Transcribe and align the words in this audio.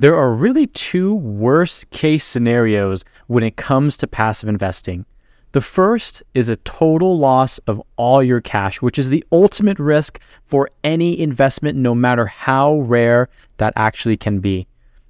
There 0.00 0.16
are 0.16 0.32
really 0.32 0.66
two 0.66 1.14
worst 1.14 1.90
case 1.90 2.24
scenarios 2.24 3.04
when 3.26 3.44
it 3.44 3.58
comes 3.58 3.98
to 3.98 4.06
passive 4.06 4.48
investing. 4.48 5.04
The 5.52 5.60
first 5.60 6.22
is 6.32 6.48
a 6.48 6.56
total 6.56 7.18
loss 7.18 7.58
of 7.66 7.82
all 7.96 8.22
your 8.22 8.40
cash, 8.40 8.80
which 8.80 8.98
is 8.98 9.10
the 9.10 9.22
ultimate 9.30 9.78
risk 9.78 10.18
for 10.46 10.70
any 10.82 11.20
investment, 11.20 11.76
no 11.76 11.94
matter 11.94 12.24
how 12.24 12.78
rare 12.78 13.28
that 13.58 13.74
actually 13.76 14.16
can 14.16 14.40
be. 14.40 14.66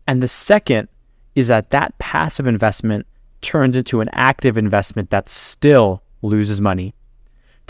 And 0.09 0.21
the 0.21 0.27
second 0.27 0.89
is 1.37 1.47
that 1.47 1.71
that 1.71 1.97
passive 2.01 2.49
investment 2.49 3.07
turns 3.43 3.77
into 3.77 4.01
an 4.01 4.11
active 4.13 4.59
investment 4.59 5.11
that 5.11 5.29
still 5.29 6.03
loses 6.21 6.61
money. 6.61 6.95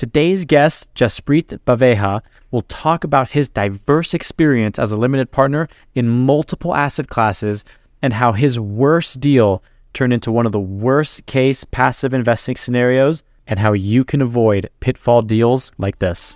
Today's 0.00 0.46
guest, 0.46 0.88
Jaspreet 0.94 1.58
Baveja, 1.66 2.22
will 2.50 2.62
talk 2.62 3.04
about 3.04 3.32
his 3.32 3.50
diverse 3.50 4.14
experience 4.14 4.78
as 4.78 4.92
a 4.92 4.96
limited 4.96 5.30
partner 5.30 5.68
in 5.94 6.08
multiple 6.08 6.74
asset 6.74 7.10
classes 7.10 7.66
and 8.00 8.14
how 8.14 8.32
his 8.32 8.58
worst 8.58 9.20
deal 9.20 9.62
turned 9.92 10.14
into 10.14 10.32
one 10.32 10.46
of 10.46 10.52
the 10.52 10.58
worst 10.58 11.27
case 11.27 11.64
passive 11.64 12.14
investing 12.14 12.56
scenarios 12.56 13.22
and 13.46 13.58
how 13.58 13.74
you 13.74 14.02
can 14.02 14.22
avoid 14.22 14.70
pitfall 14.80 15.20
deals 15.20 15.70
like 15.77 15.98
this. 15.98 16.34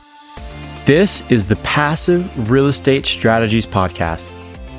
This 0.84 1.22
is 1.30 1.48
the 1.48 1.56
Passive 1.56 2.50
Real 2.50 2.66
Estate 2.66 3.06
Strategies 3.06 3.64
Podcast, 3.64 4.28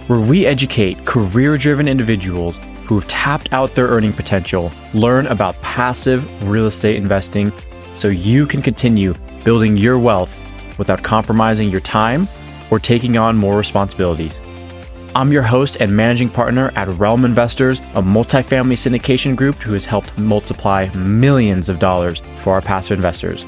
where 0.08 0.20
we 0.20 0.46
educate 0.46 1.04
career 1.06 1.58
driven 1.58 1.88
individuals 1.88 2.60
who 2.86 3.00
have 3.00 3.10
tapped 3.10 3.52
out 3.52 3.74
their 3.74 3.88
earning 3.88 4.14
potential, 4.14 4.72
learn 4.94 5.26
about 5.26 5.60
passive 5.64 6.48
real 6.48 6.68
estate 6.68 6.98
investing 6.98 7.52
so 7.96 8.10
you 8.10 8.46
can 8.46 8.62
continue 8.62 9.16
building 9.44 9.78
your 9.78 9.98
wealth 9.98 10.38
without 10.78 11.02
compromising 11.02 11.70
your 11.70 11.82
time 11.82 12.28
or 12.70 12.78
taking 12.78 13.18
on 13.18 13.38
more 13.38 13.58
responsibilities. 13.58 14.40
I'm 15.16 15.32
your 15.32 15.44
host 15.44 15.78
and 15.80 15.96
managing 15.96 16.30
partner 16.30 16.74
at 16.76 16.90
Realm 17.00 17.24
Investors, 17.24 17.80
a 17.80 18.02
multifamily 18.02 18.76
syndication 18.76 19.34
group 19.34 19.56
who 19.56 19.72
has 19.72 19.86
helped 19.86 20.18
multiply 20.18 20.90
millions 20.94 21.70
of 21.70 21.80
dollars 21.80 22.22
for 22.42 22.52
our 22.52 22.62
passive 22.62 22.98
investors. 22.98 23.44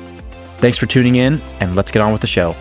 Thanks 0.59 0.77
for 0.77 0.85
tuning 0.85 1.15
in, 1.15 1.41
and 1.59 1.75
let's 1.75 1.91
get 1.91 2.01
on 2.01 2.13
with 2.13 2.21
the 2.21 2.27
show. 2.27 2.55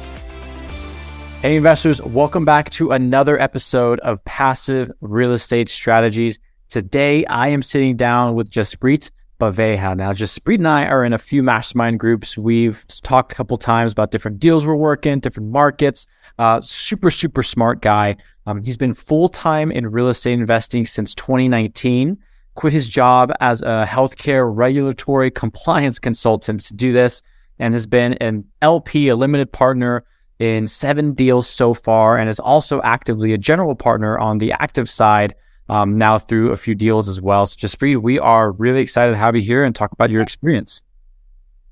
Hey, 1.41 1.55
investors, 1.55 2.03
welcome 2.03 2.45
back 2.45 2.69
to 2.71 2.91
another 2.91 3.41
episode 3.41 4.01
of 4.01 4.25
Passive 4.25 4.91
Real 5.01 5.33
Estate 5.33 5.69
Strategies. 5.69 6.41
Today, 6.69 7.25
I 7.27 7.49
am 7.49 7.63
sitting 7.63 7.97
down 7.97 8.35
with 8.35 8.51
Jaspreet 8.51 9.13
Baveja. 9.39 9.97
Now, 9.97 10.13
Jaspreet 10.13 10.57
and 10.57 10.69
I 10.69 10.87
are 10.87 11.05
in 11.05 11.13
a 11.13 11.19
few 11.19 11.43
mastermind 11.43 12.01
groups. 12.01 12.39
We've 12.39 12.87
talked 13.03 13.33
a 13.33 13.35
couple 13.35 13.59
times 13.59 13.93
about 13.93 14.11
different 14.11 14.39
deals 14.39 14.65
we're 14.65 14.77
working, 14.77 15.21
different 15.21 15.51
markets. 15.51 16.07
Uh, 16.39 16.61
super, 16.63 17.11
super 17.11 17.43
smart 17.43 17.83
guy. 17.83 18.17
Um, 18.47 18.63
he's 18.63 18.77
been 18.77 18.95
full 18.95 19.29
time 19.29 19.71
in 19.71 19.87
real 19.89 20.09
estate 20.09 20.35
investing 20.35 20.87
since 20.87 21.15
2019. 21.15 22.17
Quit 22.55 22.73
his 22.73 22.89
job 22.89 23.33
as 23.41 23.61
a 23.63 23.85
healthcare 23.87 24.51
regulatory 24.53 25.31
compliance 25.31 25.99
consultant 25.99 26.61
to 26.61 26.75
do 26.75 26.93
this, 26.93 27.21
and 27.59 27.75
has 27.75 27.87
been 27.87 28.15
an 28.15 28.45
LP, 28.63 29.09
a 29.09 29.17
limited 29.17 29.53
partner 29.53 30.05
in 30.39 30.67
seven 30.67 31.13
deals 31.13 31.47
so 31.47 31.75
far, 31.75 32.17
and 32.17 32.31
is 32.31 32.39
also 32.39 32.81
actively 32.83 33.35
a 33.35 33.39
general 33.39 33.75
partner 33.75 34.19
on 34.19 34.39
the 34.39 34.53
active 34.53 34.89
side 34.89 35.35
um, 35.69 35.99
now 35.99 36.19
through 36.19 36.53
a 36.53 36.57
few 36.57 36.75
deals 36.75 37.09
as 37.09 37.21
well. 37.21 37.47
So, 37.47 37.57
Jaspreet, 37.57 38.03
we 38.03 38.19
are 38.19 38.53
really 38.53 38.81
excited 38.81 39.13
to 39.13 39.19
have 39.19 39.37
you 39.37 39.43
here 39.43 39.65
and 39.65 39.75
talk 39.75 39.93
about 39.93 40.11
your 40.11 40.23
experience. 40.23 40.83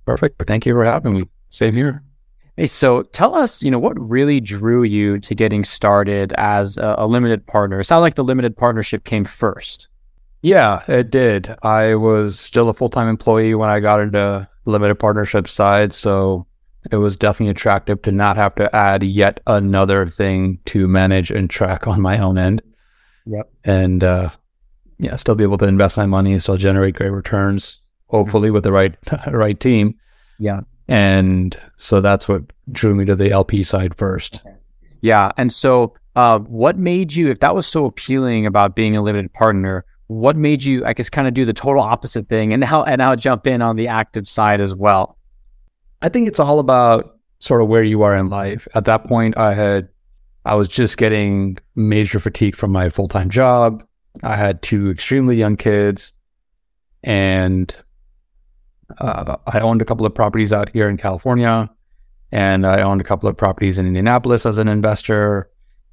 Perfect. 0.04 0.42
Thank 0.46 0.66
you 0.66 0.74
for 0.74 0.84
having 0.84 1.14
me. 1.14 1.28
Same 1.50 1.74
here. 1.74 2.02
Hey, 2.56 2.68
so 2.68 3.02
tell 3.02 3.34
us, 3.34 3.62
you 3.62 3.70
know, 3.70 3.80
what 3.80 3.98
really 3.98 4.40
drew 4.40 4.84
you 4.84 5.18
to 5.20 5.34
getting 5.34 5.64
started 5.64 6.32
as 6.34 6.78
a, 6.78 6.94
a 6.98 7.06
limited 7.06 7.46
partner? 7.46 7.80
It 7.80 7.84
sounds 7.84 8.02
like 8.02 8.14
the 8.14 8.22
limited 8.22 8.56
partnership 8.56 9.04
came 9.04 9.24
first. 9.24 9.88
Yeah, 10.42 10.82
it 10.86 11.10
did. 11.10 11.52
I 11.62 11.94
was 11.94 12.38
still 12.38 12.68
a 12.68 12.74
full 12.74 12.90
time 12.90 13.08
employee 13.08 13.54
when 13.54 13.70
I 13.70 13.80
got 13.80 14.00
into 14.00 14.48
limited 14.66 14.96
partnership 14.96 15.48
side, 15.48 15.92
so 15.92 16.46
it 16.92 16.96
was 16.96 17.16
definitely 17.16 17.50
attractive 17.50 18.02
to 18.02 18.12
not 18.12 18.36
have 18.36 18.54
to 18.56 18.74
add 18.76 19.02
yet 19.02 19.40
another 19.46 20.06
thing 20.06 20.58
to 20.66 20.86
manage 20.86 21.30
and 21.30 21.48
track 21.48 21.88
on 21.88 22.00
my 22.00 22.18
own 22.18 22.38
end. 22.38 22.62
Yep. 23.26 23.50
And 23.64 24.04
uh, 24.04 24.30
yeah, 24.98 25.16
still 25.16 25.34
be 25.34 25.44
able 25.44 25.58
to 25.58 25.66
invest 25.66 25.96
my 25.96 26.06
money, 26.06 26.38
still 26.38 26.56
generate 26.56 26.94
great 26.94 27.10
returns, 27.10 27.80
hopefully 28.06 28.50
with 28.50 28.64
the 28.64 28.72
right 28.72 28.94
right 29.30 29.58
team. 29.58 29.98
Yeah. 30.38 30.60
And 30.88 31.56
so 31.76 32.00
that's 32.00 32.28
what 32.28 32.42
drew 32.70 32.94
me 32.94 33.04
to 33.06 33.16
the 33.16 33.30
LP 33.30 33.62
side 33.62 33.96
first. 33.96 34.42
Yeah. 35.00 35.32
And 35.36 35.52
so 35.52 35.94
uh, 36.16 36.38
what 36.40 36.78
made 36.78 37.14
you, 37.14 37.30
if 37.30 37.40
that 37.40 37.54
was 37.54 37.66
so 37.66 37.86
appealing 37.86 38.46
about 38.46 38.76
being 38.76 38.96
a 38.96 39.02
limited 39.02 39.32
partner, 39.32 39.84
what 40.06 40.36
made 40.36 40.62
you, 40.62 40.84
I 40.84 40.92
guess, 40.92 41.08
kind 41.08 41.26
of 41.26 41.34
do 41.34 41.44
the 41.44 41.52
total 41.52 41.82
opposite 41.82 42.28
thing 42.28 42.52
and 42.52 42.60
now 42.60 42.84
and 42.84 42.98
now 42.98 43.16
jump 43.16 43.46
in 43.46 43.62
on 43.62 43.76
the 43.76 43.88
active 43.88 44.28
side 44.28 44.60
as 44.60 44.74
well? 44.74 45.16
I 46.02 46.10
think 46.10 46.28
it's 46.28 46.38
all 46.38 46.58
about 46.58 47.18
sort 47.38 47.62
of 47.62 47.68
where 47.68 47.82
you 47.82 48.02
are 48.02 48.14
in 48.14 48.28
life. 48.28 48.68
At 48.74 48.84
that 48.84 49.04
point, 49.04 49.36
I 49.38 49.54
had 49.54 49.88
I 50.44 50.54
was 50.54 50.68
just 50.68 50.98
getting 50.98 51.58
major 51.74 52.18
fatigue 52.18 52.56
from 52.56 52.70
my 52.70 52.88
full 52.88 53.08
time 53.08 53.30
job. 53.30 53.82
I 54.22 54.36
had 54.36 54.62
two 54.62 54.90
extremely 54.90 55.36
young 55.36 55.56
kids, 55.56 56.12
and 57.02 57.74
uh, 58.98 59.36
I 59.46 59.60
owned 59.60 59.82
a 59.82 59.84
couple 59.84 60.06
of 60.06 60.14
properties 60.14 60.52
out 60.52 60.68
here 60.70 60.88
in 60.88 60.96
California, 60.96 61.70
and 62.30 62.66
I 62.66 62.82
owned 62.82 63.00
a 63.00 63.04
couple 63.04 63.28
of 63.28 63.36
properties 63.36 63.78
in 63.78 63.86
Indianapolis 63.86 64.46
as 64.46 64.58
an 64.58 64.68
investor. 64.68 65.50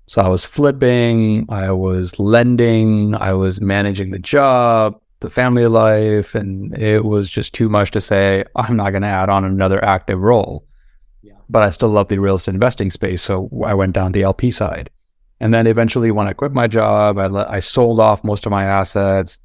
So 0.07 0.21
I 0.21 0.27
was 0.27 0.43
flipping, 0.43 1.45
I 1.49 1.71
was 1.71 2.19
lending, 2.19 3.15
I 3.15 3.33
was 3.33 3.61
managing 3.61 4.11
the 4.11 4.19
job, 4.19 4.99
the 5.21 5.29
family 5.29 5.67
life, 5.67 6.35
and 6.35 6.77
it 6.77 7.05
was 7.05 7.29
just 7.29 7.53
too 7.53 7.69
much 7.69 7.91
to 7.91 8.01
say, 8.01 8.43
I'm 8.57 8.75
not 8.75 8.91
going 8.91 9.03
to 9.03 9.07
add 9.07 9.29
on 9.29 9.45
another 9.45 9.83
active 9.83 10.19
role 10.19 10.65
but 11.51 11.61
I 11.61 11.69
still 11.69 11.89
love 11.89 12.07
the 12.07 12.17
real 12.17 12.37
estate 12.37 12.55
investing 12.55 12.89
space. 12.89 13.21
So 13.21 13.49
I 13.65 13.73
went 13.73 13.93
down 13.93 14.13
the 14.13 14.23
LP 14.23 14.51
side. 14.51 14.89
And 15.41 15.53
then 15.53 15.67
eventually, 15.67 16.11
when 16.11 16.27
I 16.27 16.33
quit 16.33 16.53
my 16.53 16.67
job, 16.67 17.17
I, 17.17 17.27
I 17.49 17.59
sold 17.59 17.99
off 17.99 18.23
most 18.23 18.45
of 18.45 18.51
my 18.51 18.63
assets 18.63 19.39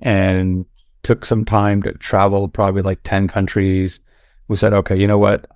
and 0.00 0.64
took 1.02 1.24
some 1.24 1.44
time 1.44 1.82
to 1.82 1.92
travel, 1.94 2.48
probably 2.48 2.82
like 2.82 3.00
10 3.02 3.28
countries. 3.28 4.00
We 4.48 4.56
said, 4.56 4.72
okay, 4.72 4.96
you 4.96 5.06
know 5.06 5.18
what? 5.18 5.46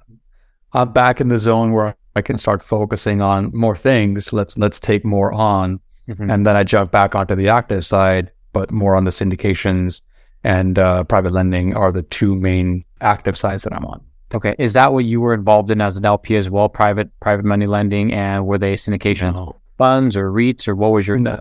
I'm 0.73 0.93
back 0.93 1.21
in 1.21 1.29
the 1.29 1.39
zone 1.39 1.73
where 1.73 1.97
I 2.17 2.23
can 2.23 2.39
start 2.39 2.63
focusing 2.63 3.23
on 3.23 3.51
more 3.55 3.77
things. 3.77 4.33
Let's 4.33 4.59
let's 4.59 4.81
take 4.81 5.05
more 5.05 5.33
on. 5.33 5.81
Mm-hmm. 6.09 6.31
And 6.31 6.47
then 6.47 6.57
I 6.57 6.65
jumped 6.65 6.93
back 6.93 7.15
onto 7.15 7.35
the 7.35 7.49
active 7.49 7.87
side, 7.87 8.31
but 8.53 8.71
more 8.71 8.97
on 8.97 9.05
the 9.05 9.11
syndications 9.11 10.03
and 10.45 10.79
uh, 10.79 11.05
private 11.05 11.33
lending 11.33 11.75
are 11.75 11.93
the 11.93 12.03
two 12.03 12.35
main 12.35 12.85
active 13.01 13.39
sides 13.39 13.63
that 13.63 13.73
I'm 13.73 13.87
on. 13.87 14.05
Okay, 14.35 14.55
is 14.59 14.75
that 14.75 14.93
what 14.93 15.05
you 15.05 15.21
were 15.21 15.33
involved 15.33 15.71
in 15.71 15.81
as 15.81 15.97
an 15.97 16.05
LP 16.05 16.37
as 16.37 16.51
well? 16.51 16.69
Private 16.69 17.09
private 17.21 17.45
money 17.45 17.67
lending, 17.67 18.13
and 18.13 18.47
were 18.47 18.59
they 18.59 18.75
syndication 18.75 19.35
no. 19.35 19.57
funds 19.79 20.17
or 20.17 20.31
REITs, 20.31 20.69
or 20.69 20.75
what 20.75 20.93
was 20.93 21.07
your? 21.07 21.19
No. 21.19 21.41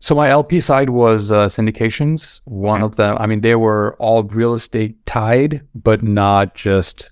So 0.00 0.14
my 0.14 0.28
LP 0.28 0.60
side 0.60 0.90
was 0.90 1.30
uh, 1.30 1.46
syndications. 1.46 2.40
One 2.44 2.82
okay. 2.82 2.84
of 2.84 2.96
them, 2.96 3.16
I 3.18 3.26
mean, 3.26 3.40
they 3.40 3.56
were 3.56 3.96
all 3.98 4.22
real 4.22 4.54
estate 4.54 5.04
tied, 5.06 5.66
but 5.74 6.02
not 6.02 6.54
just 6.54 7.10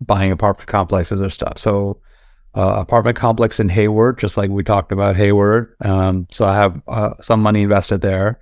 buying 0.00 0.30
apartment 0.30 0.68
complexes 0.68 1.20
or 1.20 1.30
stuff. 1.30 1.58
So 1.58 2.00
uh, 2.54 2.74
apartment 2.76 3.16
complex 3.16 3.58
in 3.58 3.68
Hayward, 3.70 4.18
just 4.18 4.36
like 4.36 4.50
we 4.50 4.62
talked 4.62 4.92
about 4.92 5.16
Hayward. 5.16 5.74
Um, 5.80 6.26
so 6.30 6.44
I 6.44 6.54
have 6.54 6.80
uh, 6.86 7.14
some 7.20 7.40
money 7.40 7.62
invested 7.62 8.02
there. 8.02 8.38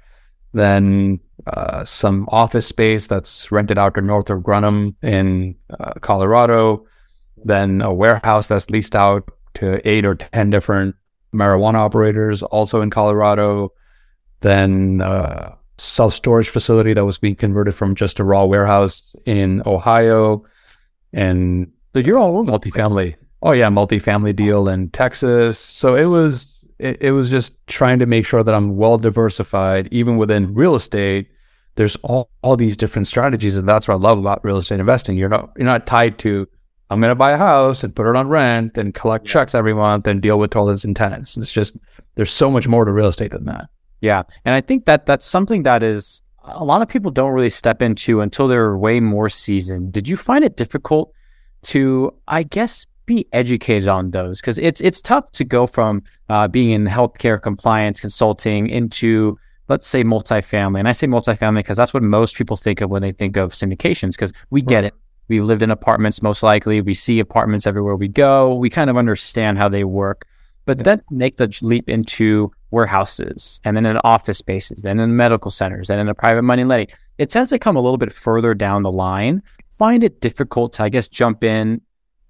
Then 0.53 1.21
uh, 1.47 1.85
some 1.85 2.27
office 2.29 2.67
space 2.67 3.07
that's 3.07 3.51
rented 3.51 3.79
out 3.79 3.95
to 3.95 4.01
Northrop 4.01 4.43
Grumman 4.43 4.95
in 5.03 5.57
uh, 5.79 5.95
Colorado, 6.01 6.87
then 7.45 7.81
a 7.83 7.93
warehouse 7.93 8.49
that's 8.49 8.71
leased 8.71 8.95
out 8.95 9.31
to 9.55 9.87
eight 9.89 10.05
or 10.05 10.15
10 10.15 10.51
different 10.51 10.95
marijuana 11.35 11.77
operators, 11.77 12.43
also 12.43 12.81
in 12.81 12.91
Colorado, 12.91 13.73
then 14.41 15.01
a 15.03 15.07
uh, 15.07 15.55
self 15.79 16.15
storage 16.15 16.49
facility 16.49 16.93
that 16.93 17.05
was 17.05 17.19
being 17.19 17.37
converted 17.37 17.75
from 17.75 17.95
just 17.95 18.19
a 18.19 18.25
raw 18.25 18.45
warehouse 18.45 19.15
in 19.25 19.63
Ohio. 19.67 20.45
And 21.13 21.73
so 21.95 22.01
you're 22.01 22.19
all 22.19 22.45
multifamily. 22.45 23.17
Oh, 23.43 23.53
yeah, 23.53 23.69
multifamily 23.69 24.37
deal 24.37 24.69
in 24.69 24.91
Texas. 24.91 25.59
So 25.59 25.95
it 25.95 26.05
was 26.05 26.60
it, 26.81 27.03
it 27.03 27.13
was 27.13 27.31
just 27.31 27.55
trying 27.67 27.99
to 27.99 28.07
make 28.07 28.27
sure 28.27 28.43
that 28.43 28.55
I'm 28.55 28.77
well 28.77 28.99
diversified, 28.99 29.89
even 29.93 30.17
within 30.17 30.55
real 30.55 30.75
estate. 30.75 31.29
There's 31.77 31.97
all, 31.97 32.31
all 32.43 32.57
these 32.57 32.77
different 32.77 33.07
strategies, 33.07 33.57
and 33.57 33.69
that's 33.69 33.87
what 33.87 33.95
I 33.95 33.99
love 33.99 34.19
about 34.19 34.45
real 34.45 34.57
estate 34.57 34.81
investing. 34.81 35.17
You're 35.17 35.29
not 35.29 35.51
you're 35.57 35.65
not 35.65 35.87
tied 35.87 36.19
to 36.21 36.49
I'm 36.91 37.01
going 37.01 37.11
to 37.11 37.15
buy 37.15 37.31
a 37.31 37.39
house 37.39 37.85
and 37.85 37.95
put 37.95 38.09
it 38.09 38.17
on 38.17 38.29
rent 38.29 38.77
and 38.77 38.93
collect 38.93 39.27
yeah. 39.29 39.35
checks 39.35 39.55
every 39.55 39.73
month 39.73 40.09
and 40.09 40.21
deal 40.21 40.39
with 40.39 40.51
tenants 40.51 40.85
and 40.85 40.97
tenants. 40.97 41.37
It's 41.37 41.53
just 41.53 41.77
there's 42.17 42.33
so 42.33 42.51
much 42.51 42.67
more 42.67 42.85
to 42.85 42.93
real 42.93 43.07
estate 43.07 43.31
than 43.31 43.45
that. 43.45 43.69
Yeah, 44.01 44.25
and 44.45 44.55
I 44.55 44.61
think 44.61 44.87
that 44.87 45.07
that's 45.07 45.27
something 45.27 45.63
that 45.63 45.83
is 45.83 46.23
a 46.43 46.65
lot 46.65 46.83
of 46.83 46.89
people 46.89 47.11
don't 47.11 47.33
really 47.33 47.51
step 47.51 47.81
into 47.81 48.21
until 48.23 48.49
they're 48.49 48.77
way 48.77 48.99
more 48.99 49.29
seasoned. 49.29 49.93
Did 49.93 50.09
you 50.09 50.17
find 50.17 50.45
it 50.45 50.57
difficult 50.57 51.13
to, 51.65 52.13
I 52.27 52.43
guess, 52.43 52.87
be 53.11 53.27
educated 53.33 53.89
on 53.89 54.13
those 54.13 54.41
because 54.41 54.57
it's 54.59 54.81
it's 54.81 55.03
tough 55.03 55.33
to 55.33 55.45
go 55.45 55.67
from 55.67 56.01
uh, 56.29 56.47
being 56.47 56.71
in 56.71 56.87
healthcare 56.87 57.43
compliance 57.43 57.99
consulting 58.01 58.69
into 58.69 59.37
let's 59.69 59.89
say 59.89 60.05
multifamily. 60.05 60.79
And 60.79 60.89
I 60.89 60.93
say 60.93 61.09
multifamily 61.09 61.57
because 61.57 61.77
that's 61.77 61.93
what 61.93 62.05
most 62.05 62.37
people 62.37 62.57
think 62.57 62.81
of 62.81 62.89
when 62.89 63.03
they 63.03 63.11
think 63.11 63.37
of 63.37 63.53
syndications 63.53 64.13
because 64.13 64.33
we 64.51 64.63
get 64.63 64.85
it. 64.85 64.95
We've 65.27 65.45
lived 65.45 65.63
in 65.63 65.73
apartments 65.73 66.23
most 66.23 66.45
likely. 66.45 66.81
We 66.81 66.95
see 66.95 67.19
apartments 67.19 67.67
everywhere 67.67 67.97
we 67.97 68.07
go. 68.07 68.55
We 68.55 68.71
kind 68.71 68.91
of 68.91 68.97
understand 68.97 69.59
how 69.59 69.69
they 69.69 69.83
work. 69.83 70.25
But 70.65 70.79
yeah. 70.79 70.83
then 70.85 71.01
make 71.11 71.37
the 71.37 71.49
leap 71.63 71.89
into 71.89 72.53
warehouses 72.71 73.61
and 73.65 73.77
then 73.77 73.87
in 73.87 73.97
office 74.05 74.39
spaces, 74.39 74.83
then 74.83 75.01
in 75.01 75.17
medical 75.17 75.51
centers, 75.51 75.89
then 75.89 75.99
in 75.99 76.09
a 76.09 76.15
private 76.15 76.43
money 76.43 76.63
lending. 76.63 76.89
It 77.19 77.29
tends 77.29 77.51
to 77.51 77.59
come 77.59 77.75
a 77.75 77.81
little 77.81 77.99
bit 77.99 78.13
further 78.13 78.55
down 78.55 78.85
the 78.85 78.93
line. 78.93 79.43
Find 79.79 80.05
it 80.05 80.21
difficult 80.21 80.75
to, 80.75 80.85
I 80.85 80.89
guess, 80.89 81.09
jump 81.09 81.43
in 81.43 81.81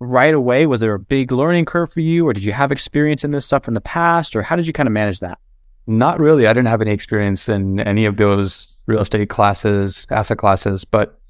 right 0.00 0.34
away. 0.34 0.66
Was 0.66 0.80
there 0.80 0.94
a 0.94 0.98
big 0.98 1.30
learning 1.30 1.66
curve 1.66 1.92
for 1.92 2.00
you, 2.00 2.26
or 2.26 2.32
did 2.32 2.42
you 2.42 2.52
have 2.52 2.72
experience 2.72 3.22
in 3.22 3.30
this 3.30 3.46
stuff 3.46 3.68
in 3.68 3.74
the 3.74 3.80
past, 3.80 4.34
or 4.34 4.42
how 4.42 4.56
did 4.56 4.66
you 4.66 4.72
kind 4.72 4.86
of 4.86 4.92
manage 4.92 5.20
that? 5.20 5.38
Not 5.86 6.18
really. 6.18 6.46
I 6.46 6.52
didn't 6.52 6.68
have 6.68 6.80
any 6.80 6.90
experience 6.90 7.48
in 7.48 7.80
any 7.80 8.04
of 8.06 8.16
those 8.16 8.76
real 8.86 9.00
estate 9.00 9.28
classes, 9.28 10.06
asset 10.10 10.38
classes, 10.38 10.84
but 10.84 11.20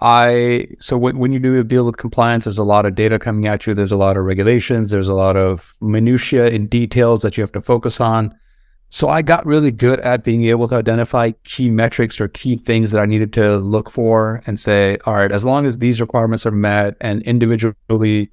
I 0.00 0.68
so 0.80 0.98
when, 0.98 1.18
when 1.18 1.32
you 1.32 1.38
do 1.38 1.58
a 1.58 1.64
deal 1.64 1.86
with 1.86 1.96
compliance, 1.96 2.44
there's 2.44 2.58
a 2.58 2.64
lot 2.64 2.84
of 2.84 2.94
data 2.94 3.18
coming 3.18 3.46
at 3.46 3.66
you. 3.66 3.74
There's 3.74 3.92
a 3.92 3.96
lot 3.96 4.16
of 4.16 4.24
regulations. 4.24 4.90
There's 4.90 5.08
a 5.08 5.14
lot 5.14 5.36
of 5.36 5.74
minutia 5.80 6.46
and 6.48 6.68
details 6.68 7.22
that 7.22 7.36
you 7.36 7.42
have 7.42 7.52
to 7.52 7.60
focus 7.60 8.00
on. 8.00 8.34
So 8.94 9.08
I 9.08 9.22
got 9.22 9.44
really 9.44 9.72
good 9.72 9.98
at 9.98 10.22
being 10.22 10.44
able 10.44 10.68
to 10.68 10.76
identify 10.76 11.32
key 11.42 11.68
metrics 11.68 12.20
or 12.20 12.28
key 12.28 12.56
things 12.56 12.92
that 12.92 13.00
I 13.00 13.06
needed 13.06 13.32
to 13.32 13.56
look 13.56 13.90
for 13.90 14.40
and 14.46 14.56
say, 14.56 14.98
all 15.04 15.14
right, 15.14 15.32
as 15.32 15.44
long 15.44 15.66
as 15.66 15.78
these 15.78 16.00
requirements 16.00 16.46
are 16.46 16.52
met 16.52 16.96
and 17.00 17.20
individually, 17.22 18.30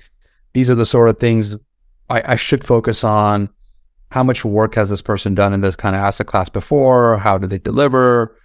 these 0.53 0.69
are 0.69 0.75
the 0.75 0.85
sort 0.85 1.09
of 1.09 1.17
things 1.17 1.55
I, 2.11 2.33
I 2.33 2.35
should 2.35 2.63
focus 2.63 3.03
on. 3.03 3.49
How 4.11 4.21
much 4.21 4.45
work 4.45 4.75
has 4.75 4.87
this 4.87 5.01
person 5.01 5.33
done 5.33 5.51
in 5.51 5.61
this 5.61 5.75
kind 5.75 5.95
of 5.95 6.03
asset 6.03 6.27
class 6.27 6.47
before? 6.47 7.17
How 7.17 7.39
do 7.39 7.47
they 7.47 7.57
deliver? 7.57 8.37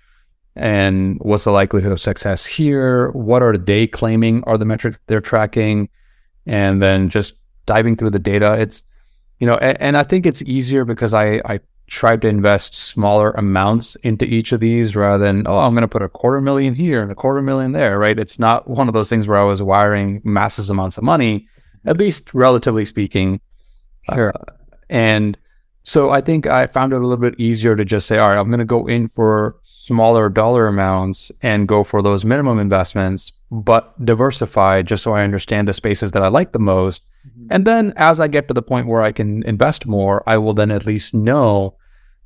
and 0.58 1.18
what's 1.20 1.44
the 1.44 1.50
likelihood 1.50 1.92
of 1.92 2.00
success 2.00 2.46
here? 2.46 3.10
What 3.10 3.42
are 3.42 3.58
they 3.58 3.86
claiming 3.86 4.42
are 4.44 4.56
the 4.56 4.64
metrics 4.64 4.98
they're 5.06 5.20
tracking? 5.20 5.90
And 6.46 6.80
then 6.80 7.10
just 7.10 7.34
diving 7.66 7.94
through 7.94 8.08
the 8.08 8.18
data. 8.18 8.54
It's, 8.54 8.84
you 9.38 9.46
know, 9.46 9.58
and, 9.58 9.78
and 9.82 9.96
I 9.98 10.02
think 10.02 10.24
it's 10.24 10.40
easier 10.40 10.86
because 10.86 11.12
I, 11.12 11.42
I 11.44 11.60
tried 11.86 12.22
to 12.22 12.28
invest 12.28 12.74
smaller 12.74 13.30
amounts 13.32 13.94
into 13.96 14.24
each 14.24 14.52
of 14.52 14.60
these 14.60 14.96
rather 14.96 15.24
than, 15.24 15.46
oh, 15.46 15.58
I'm 15.58 15.72
going 15.72 15.82
to 15.82 15.88
put 15.88 16.02
a 16.02 16.08
quarter 16.08 16.40
million 16.40 16.74
here 16.74 17.00
and 17.00 17.10
a 17.10 17.14
quarter 17.14 17.40
million 17.40 17.72
there, 17.72 17.98
right? 17.98 18.18
It's 18.18 18.38
not 18.38 18.68
one 18.68 18.88
of 18.88 18.94
those 18.94 19.08
things 19.08 19.26
where 19.26 19.38
I 19.38 19.44
was 19.44 19.62
wiring 19.62 20.20
massive 20.24 20.68
amounts 20.68 20.98
of 20.98 21.04
money, 21.04 21.46
at 21.84 21.98
least 21.98 22.34
relatively 22.34 22.84
speaking. 22.84 23.40
Sure. 24.12 24.32
Uh, 24.34 24.52
and 24.88 25.38
so 25.84 26.10
I 26.10 26.20
think 26.20 26.48
I 26.48 26.66
found 26.66 26.92
it 26.92 26.96
a 26.96 27.06
little 27.06 27.16
bit 27.16 27.38
easier 27.38 27.76
to 27.76 27.84
just 27.84 28.08
say, 28.08 28.18
all 28.18 28.28
right, 28.28 28.38
I'm 28.38 28.50
going 28.50 28.58
to 28.58 28.64
go 28.64 28.86
in 28.86 29.08
for 29.10 29.56
smaller 29.64 30.28
dollar 30.28 30.66
amounts 30.66 31.30
and 31.42 31.68
go 31.68 31.84
for 31.84 32.02
those 32.02 32.24
minimum 32.24 32.58
investments, 32.58 33.30
but 33.52 34.04
diversify 34.04 34.82
just 34.82 35.04
so 35.04 35.14
I 35.14 35.22
understand 35.22 35.68
the 35.68 35.72
spaces 35.72 36.10
that 36.10 36.24
I 36.24 36.28
like 36.28 36.50
the 36.50 36.58
most. 36.58 37.04
Mm-hmm. 37.26 37.46
And 37.50 37.66
then 37.66 37.92
as 37.96 38.20
I 38.20 38.28
get 38.28 38.48
to 38.48 38.54
the 38.54 38.62
point 38.62 38.86
where 38.86 39.02
I 39.02 39.12
can 39.12 39.42
invest 39.44 39.86
more, 39.86 40.22
I 40.26 40.38
will 40.38 40.54
then 40.54 40.70
at 40.70 40.86
least 40.86 41.14
know, 41.14 41.76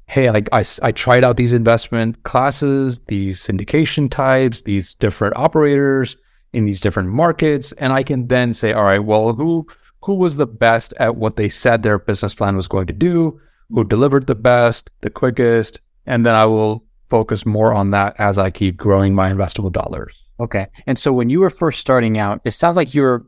hey, 0.06 0.29
I, 0.29 0.43
I, 0.52 0.64
I 0.82 0.93
tried 0.93 1.25
out 1.25 1.37
these 1.37 1.52
investment 1.52 2.23
classes, 2.25 3.00
these 3.06 3.41
syndication 3.41 4.11
types, 4.11 4.62
these 4.62 4.94
different 4.94 5.37
operators 5.37 6.17
in 6.52 6.64
these 6.64 6.81
different 6.81 7.11
markets. 7.11 7.73
And 7.73 7.93
I 7.93 8.02
can 8.02 8.26
then 8.26 8.52
say, 8.55 8.73
all 8.73 8.85
right, 8.85 8.99
well, 8.99 9.35
who 9.35 9.67
who 10.02 10.14
was 10.14 10.37
the 10.37 10.47
best 10.47 10.94
at 10.99 11.17
what 11.17 11.37
they 11.37 11.49
said 11.49 11.82
their 11.82 11.99
business 11.99 12.35
plan 12.35 12.56
was 12.56 12.69
going 12.69 12.87
to 12.87 12.93
do? 12.93 13.38
Who 13.69 13.85
delivered 13.85 14.26
the 14.26 14.35
best, 14.35 14.91
the 15.02 15.11
quickest? 15.11 15.81
And 16.06 16.25
then 16.25 16.35
I 16.35 16.47
will 16.47 16.85
focus 17.08 17.44
more 17.44 17.75
on 17.75 17.91
that 17.91 18.14
as 18.19 18.38
I 18.38 18.50
keep 18.50 18.76
growing 18.76 19.14
my 19.14 19.31
investable 19.31 19.70
dollars. 19.70 20.17
Okay. 20.41 20.69
And 20.87 20.99
so 20.99 21.12
when 21.12 21.29
you 21.29 21.41
were 21.41 21.50
first 21.50 21.81
starting 21.81 22.19
out, 22.19 22.41
it 22.44 22.52
sounds 22.52 22.76
like 22.76 22.94
you're 22.94 23.26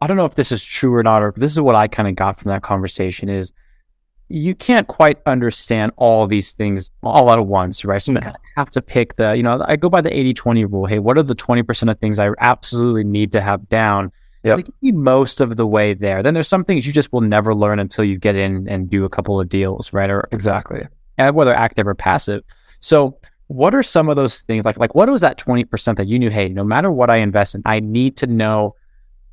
I 0.00 0.06
don't 0.06 0.16
know 0.16 0.24
if 0.24 0.34
this 0.34 0.52
is 0.52 0.64
true 0.64 0.94
or 0.94 1.02
not, 1.02 1.22
or 1.22 1.32
this 1.36 1.52
is 1.52 1.60
what 1.60 1.74
I 1.74 1.88
kind 1.88 2.08
of 2.08 2.14
got 2.14 2.38
from 2.38 2.50
that 2.50 2.62
conversation 2.62 3.28
is 3.28 3.52
you 4.28 4.54
can't 4.54 4.88
quite 4.88 5.18
understand 5.26 5.92
all 5.96 6.26
these 6.26 6.52
things 6.52 6.90
all 7.02 7.30
at 7.30 7.46
once, 7.46 7.84
right? 7.84 8.02
So 8.02 8.12
you 8.12 8.18
kind 8.18 8.34
of 8.34 8.42
have 8.56 8.70
to 8.70 8.82
pick 8.82 9.14
the, 9.14 9.36
you 9.36 9.42
know, 9.42 9.64
I 9.66 9.76
go 9.76 9.88
by 9.88 10.00
the 10.00 10.16
80 10.16 10.34
20 10.34 10.64
rule. 10.64 10.86
Hey, 10.86 10.98
what 10.98 11.16
are 11.16 11.22
the 11.22 11.36
20% 11.36 11.90
of 11.90 11.98
things 12.00 12.18
I 12.18 12.30
absolutely 12.38 13.04
need 13.04 13.32
to 13.32 13.40
have 13.40 13.68
down? 13.68 14.10
Yeah. 14.42 14.60
most 14.80 15.40
of 15.40 15.56
the 15.56 15.66
way 15.66 15.92
there. 15.94 16.22
Then 16.22 16.34
there's 16.34 16.46
some 16.46 16.62
things 16.62 16.86
you 16.86 16.92
just 16.92 17.12
will 17.12 17.20
never 17.20 17.52
learn 17.52 17.80
until 17.80 18.04
you 18.04 18.16
get 18.16 18.36
in 18.36 18.68
and 18.68 18.88
do 18.88 19.04
a 19.04 19.08
couple 19.08 19.40
of 19.40 19.48
deals, 19.48 19.92
right? 19.92 20.08
Or 20.08 20.28
exactly. 20.30 20.86
And 21.18 21.34
whether 21.34 21.52
active 21.52 21.88
or 21.88 21.96
passive. 21.96 22.44
So 22.78 23.18
what 23.48 23.74
are 23.74 23.82
some 23.82 24.08
of 24.08 24.16
those 24.16 24.42
things 24.42 24.64
like 24.64 24.76
like 24.78 24.94
what 24.94 25.08
was 25.08 25.20
that 25.20 25.38
20% 25.38 25.96
that 25.96 26.06
you 26.06 26.18
knew 26.18 26.30
hey 26.30 26.48
no 26.48 26.64
matter 26.64 26.90
what 26.90 27.10
i 27.10 27.16
invest 27.16 27.54
in 27.54 27.62
i 27.64 27.78
need 27.78 28.16
to 28.16 28.26
know 28.26 28.74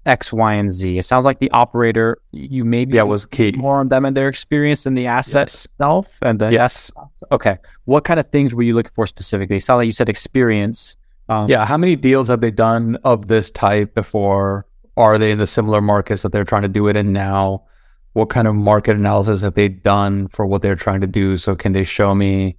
x 0.06 0.34
y 0.34 0.54
and 0.54 0.72
z. 0.72 0.98
It 0.98 1.04
sounds 1.04 1.26
like 1.26 1.40
the 1.40 1.52
operator 1.52 2.20
you 2.32 2.66
maybe 2.66 2.96
yeah 2.96 3.04
was 3.04 3.26
key 3.26 3.54
more 3.54 3.80
on 3.80 3.90
them 3.90 4.06
and 4.06 4.16
their 4.16 4.28
experience 4.28 4.86
in 4.86 4.94
the 4.94 5.08
asset 5.08 5.48
yes. 5.50 5.66
itself 5.66 6.18
and 6.22 6.40
the 6.40 6.52
yes. 6.52 6.92
Okay. 7.32 7.58
What 7.86 8.04
kind 8.04 8.20
of 8.20 8.30
things 8.30 8.54
were 8.54 8.64
you 8.64 8.76
looking 8.76 8.92
for 8.94 9.08
specifically? 9.08 9.58
It 9.58 9.64
sounds 9.64 9.78
like 9.78 9.86
you 9.86 9.92
said 9.92 10.10
experience 10.10 10.98
um, 11.30 11.50
yeah 11.50 11.66
how 11.66 11.78
many 11.78 11.96
deals 11.96 12.28
have 12.28 12.42
they 12.42 12.52
done 12.52 12.98
of 13.04 13.28
this 13.28 13.50
type 13.52 13.96
before? 13.96 14.66
Are 14.96 15.18
they 15.18 15.32
in 15.32 15.40
the 15.40 15.48
similar 15.48 15.82
markets 15.82 16.22
that 16.22 16.32
they're 16.32 16.44
trying 16.44 16.62
to 16.64 16.68
do 16.68 16.88
it 16.88 16.96
in 16.96 17.14
now? 17.14 17.64
What 18.12 18.30
kind 18.30 18.48
of 18.48 18.54
market 18.54 18.96
analysis 18.96 19.42
have 19.42 19.56
they 19.56 19.70
done 19.70 20.28
for 20.28 20.46
what 20.46 20.62
they're 20.62 20.76
trying 20.76 21.02
to 21.02 21.08
do? 21.08 21.36
So 21.38 21.56
can 21.56 21.72
they 21.74 21.84
show 21.84 22.14
me 22.14 22.58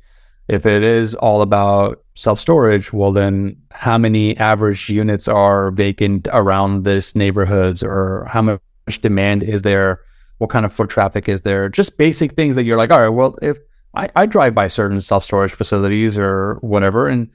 if 0.48 0.66
it 0.66 0.82
is 0.82 1.14
all 1.14 1.42
about 1.42 2.02
self 2.14 2.38
storage, 2.38 2.92
well, 2.92 3.12
then 3.12 3.56
how 3.70 3.98
many 3.98 4.36
average 4.36 4.88
units 4.88 5.26
are 5.26 5.70
vacant 5.70 6.28
around 6.32 6.84
this 6.84 7.16
neighborhoods 7.16 7.82
or 7.82 8.26
how 8.28 8.42
much 8.42 8.60
demand 9.00 9.42
is 9.42 9.62
there? 9.62 10.00
What 10.38 10.50
kind 10.50 10.66
of 10.66 10.72
foot 10.72 10.90
traffic 10.90 11.28
is 11.28 11.42
there? 11.42 11.68
Just 11.68 11.96
basic 11.96 12.32
things 12.32 12.56
that 12.56 12.64
you're 12.64 12.76
like, 12.76 12.90
all 12.90 13.00
right, 13.00 13.08
well, 13.08 13.36
if 13.40 13.56
I, 13.94 14.10
I 14.16 14.26
drive 14.26 14.54
by 14.54 14.68
certain 14.68 15.00
self 15.00 15.24
storage 15.24 15.52
facilities 15.52 16.18
or 16.18 16.58
whatever, 16.60 17.08
and 17.08 17.30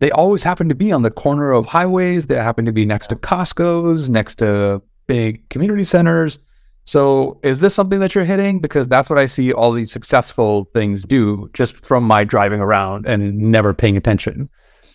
they 0.00 0.10
always 0.10 0.42
happen 0.42 0.68
to 0.68 0.74
be 0.74 0.92
on 0.92 1.02
the 1.02 1.10
corner 1.10 1.52
of 1.52 1.66
highways, 1.66 2.26
they 2.26 2.34
happen 2.34 2.64
to 2.66 2.72
be 2.72 2.84
next 2.84 3.08
to 3.08 3.16
Costco's, 3.16 4.10
next 4.10 4.36
to 4.36 4.82
big 5.06 5.48
community 5.48 5.84
centers. 5.84 6.38
So 6.90 7.38
is 7.44 7.60
this 7.60 7.72
something 7.72 8.00
that 8.00 8.16
you're 8.16 8.24
hitting? 8.24 8.58
Because 8.58 8.88
that's 8.88 9.08
what 9.08 9.16
I 9.16 9.26
see 9.26 9.52
all 9.52 9.70
these 9.70 9.92
successful 9.92 10.68
things 10.74 11.04
do 11.04 11.48
just 11.52 11.86
from 11.86 12.02
my 12.02 12.24
driving 12.24 12.58
around 12.58 13.06
and 13.06 13.38
never 13.38 13.72
paying 13.72 13.96
attention. 13.96 14.50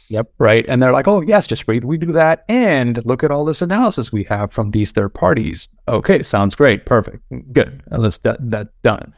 Yep. 0.09 0.33
Right. 0.37 0.65
And 0.67 0.83
they're 0.83 0.91
like, 0.91 1.07
oh, 1.07 1.21
yes, 1.21 1.47
just 1.47 1.67
wait, 1.67 1.85
we 1.85 1.97
do 1.97 2.11
that. 2.11 2.43
And 2.49 3.03
look 3.05 3.23
at 3.23 3.31
all 3.31 3.45
this 3.45 3.61
analysis 3.61 4.11
we 4.11 4.25
have 4.25 4.51
from 4.51 4.71
these 4.71 4.91
third 4.91 5.13
parties. 5.13 5.69
Okay, 5.87 6.21
sounds 6.21 6.53
great. 6.53 6.85
Perfect. 6.85 7.23
Good. 7.53 7.81
Let's 7.89 8.17
that, 8.19 8.39
that's 8.41 8.77
done. 8.79 9.13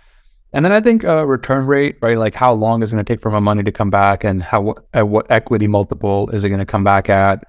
And 0.53 0.63
then 0.63 0.71
I 0.71 0.79
think 0.79 1.03
uh, 1.03 1.25
return 1.25 1.65
rate, 1.65 1.97
right? 2.03 2.17
Like 2.17 2.35
how 2.35 2.53
long 2.53 2.83
is 2.83 2.93
it 2.93 2.95
going 2.95 3.05
to 3.05 3.11
take 3.11 3.21
for 3.21 3.31
my 3.31 3.39
money 3.39 3.63
to 3.63 3.71
come 3.71 3.89
back 3.89 4.23
and 4.23 4.43
how 4.43 4.75
at 4.93 5.07
what 5.07 5.25
equity 5.31 5.65
multiple 5.65 6.29
is 6.29 6.43
it 6.43 6.49
going 6.49 6.59
to 6.59 6.65
come 6.65 6.83
back 6.83 7.09
at? 7.09 7.43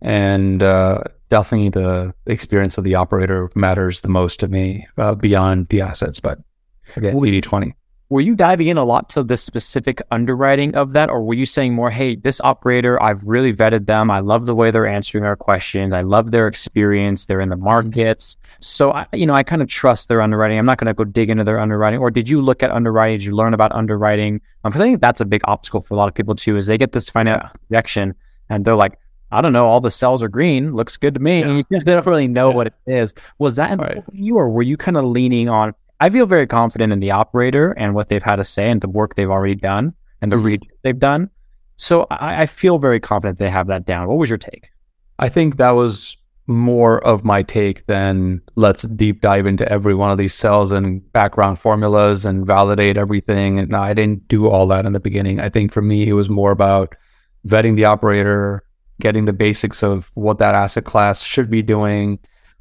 And 0.00 0.62
uh, 0.62 1.02
definitely 1.28 1.68
the 1.70 2.14
experience 2.26 2.78
of 2.78 2.84
the 2.84 2.94
operator 2.94 3.50
matters 3.54 4.00
the 4.00 4.08
most 4.08 4.40
to 4.40 4.48
me 4.48 4.86
uh, 4.96 5.14
beyond 5.14 5.68
the 5.68 5.80
assets. 5.80 6.20
But 6.20 6.38
again, 6.96 7.16
80 7.16 7.40
20. 7.40 7.74
Were 8.10 8.22
you 8.22 8.34
diving 8.34 8.68
in 8.68 8.78
a 8.78 8.84
lot 8.84 9.10
to 9.10 9.22
the 9.22 9.36
specific 9.36 10.00
underwriting 10.10 10.74
of 10.74 10.92
that, 10.92 11.10
or 11.10 11.22
were 11.22 11.34
you 11.34 11.44
saying 11.44 11.74
more, 11.74 11.90
hey, 11.90 12.16
this 12.16 12.40
operator, 12.40 13.00
I've 13.02 13.22
really 13.22 13.52
vetted 13.52 13.84
them. 13.84 14.10
I 14.10 14.20
love 14.20 14.46
the 14.46 14.54
way 14.54 14.70
they're 14.70 14.86
answering 14.86 15.24
our 15.24 15.36
questions. 15.36 15.92
I 15.92 16.00
love 16.00 16.30
their 16.30 16.48
experience. 16.48 17.26
They're 17.26 17.42
in 17.42 17.50
the 17.50 17.56
markets. 17.56 18.38
So, 18.60 18.92
I, 18.92 19.06
you 19.12 19.26
know, 19.26 19.34
I 19.34 19.42
kind 19.42 19.60
of 19.60 19.68
trust 19.68 20.08
their 20.08 20.22
underwriting. 20.22 20.58
I'm 20.58 20.64
not 20.64 20.78
going 20.78 20.86
to 20.86 20.94
go 20.94 21.04
dig 21.04 21.28
into 21.28 21.44
their 21.44 21.58
underwriting. 21.58 22.00
Or 22.00 22.10
did 22.10 22.30
you 22.30 22.40
look 22.40 22.62
at 22.62 22.70
underwriting? 22.70 23.18
Did 23.18 23.26
you 23.26 23.36
learn 23.36 23.52
about 23.52 23.72
underwriting? 23.72 24.40
Um, 24.64 24.72
I 24.72 24.78
think 24.78 25.02
that's 25.02 25.20
a 25.20 25.26
big 25.26 25.42
obstacle 25.44 25.82
for 25.82 25.92
a 25.92 25.98
lot 25.98 26.08
of 26.08 26.14
people 26.14 26.34
too, 26.34 26.56
is 26.56 26.66
they 26.66 26.78
get 26.78 26.92
this 26.92 27.10
financial 27.10 27.50
projection 27.68 28.14
and 28.48 28.64
they're 28.64 28.74
like, 28.74 28.98
I 29.30 29.40
don't 29.40 29.52
know, 29.52 29.66
all 29.66 29.80
the 29.80 29.90
cells 29.90 30.22
are 30.22 30.28
green. 30.28 30.74
Looks 30.74 30.96
good 30.96 31.14
to 31.14 31.20
me. 31.20 31.40
Yeah. 31.40 31.62
they 31.70 31.94
don't 31.94 32.06
really 32.06 32.28
know 32.28 32.50
yeah. 32.50 32.56
what 32.56 32.66
it 32.68 32.74
is. 32.86 33.14
Was 33.38 33.56
that 33.56 33.78
right. 33.78 34.02
you, 34.12 34.36
or 34.36 34.48
were 34.48 34.62
you 34.62 34.76
kind 34.76 34.96
of 34.96 35.04
leaning 35.04 35.48
on? 35.48 35.74
I 36.00 36.10
feel 36.10 36.26
very 36.26 36.46
confident 36.46 36.92
in 36.92 37.00
the 37.00 37.10
operator 37.10 37.72
and 37.72 37.94
what 37.94 38.08
they've 38.08 38.22
had 38.22 38.36
to 38.36 38.44
say 38.44 38.70
and 38.70 38.80
the 38.80 38.88
work 38.88 39.16
they've 39.16 39.30
already 39.30 39.56
done 39.56 39.94
and 40.22 40.30
the 40.30 40.36
mm-hmm. 40.36 40.46
read 40.46 40.66
they've 40.82 40.98
done. 40.98 41.30
So 41.76 42.06
I, 42.10 42.42
I 42.42 42.46
feel 42.46 42.78
very 42.78 43.00
confident 43.00 43.38
they 43.38 43.50
have 43.50 43.66
that 43.68 43.84
down. 43.84 44.08
What 44.08 44.18
was 44.18 44.28
your 44.28 44.38
take? 44.38 44.70
I 45.18 45.28
think 45.28 45.56
that 45.56 45.70
was 45.72 46.16
more 46.48 47.04
of 47.06 47.24
my 47.24 47.42
take 47.42 47.86
than 47.86 48.40
let's 48.56 48.82
deep 48.82 49.20
dive 49.20 49.46
into 49.46 49.70
every 49.70 49.94
one 49.94 50.10
of 50.10 50.16
these 50.16 50.32
cells 50.32 50.72
and 50.72 51.12
background 51.12 51.58
formulas 51.58 52.24
and 52.24 52.46
validate 52.46 52.96
everything. 52.96 53.58
And 53.58 53.76
I 53.76 53.92
didn't 53.92 54.26
do 54.28 54.48
all 54.48 54.66
that 54.68 54.86
in 54.86 54.94
the 54.94 55.00
beginning. 55.00 55.40
I 55.40 55.50
think 55.50 55.72
for 55.72 55.82
me, 55.82 56.08
it 56.08 56.14
was 56.14 56.30
more 56.30 56.50
about 56.50 56.96
vetting 57.46 57.76
the 57.76 57.84
operator, 57.84 58.64
getting 59.00 59.24
the 59.24 59.32
basics 59.32 59.82
of 59.82 60.10
what 60.14 60.38
that 60.38 60.54
asset 60.54 60.84
class 60.84 61.22
should 61.22 61.50
be 61.50 61.62
doing, 61.62 62.18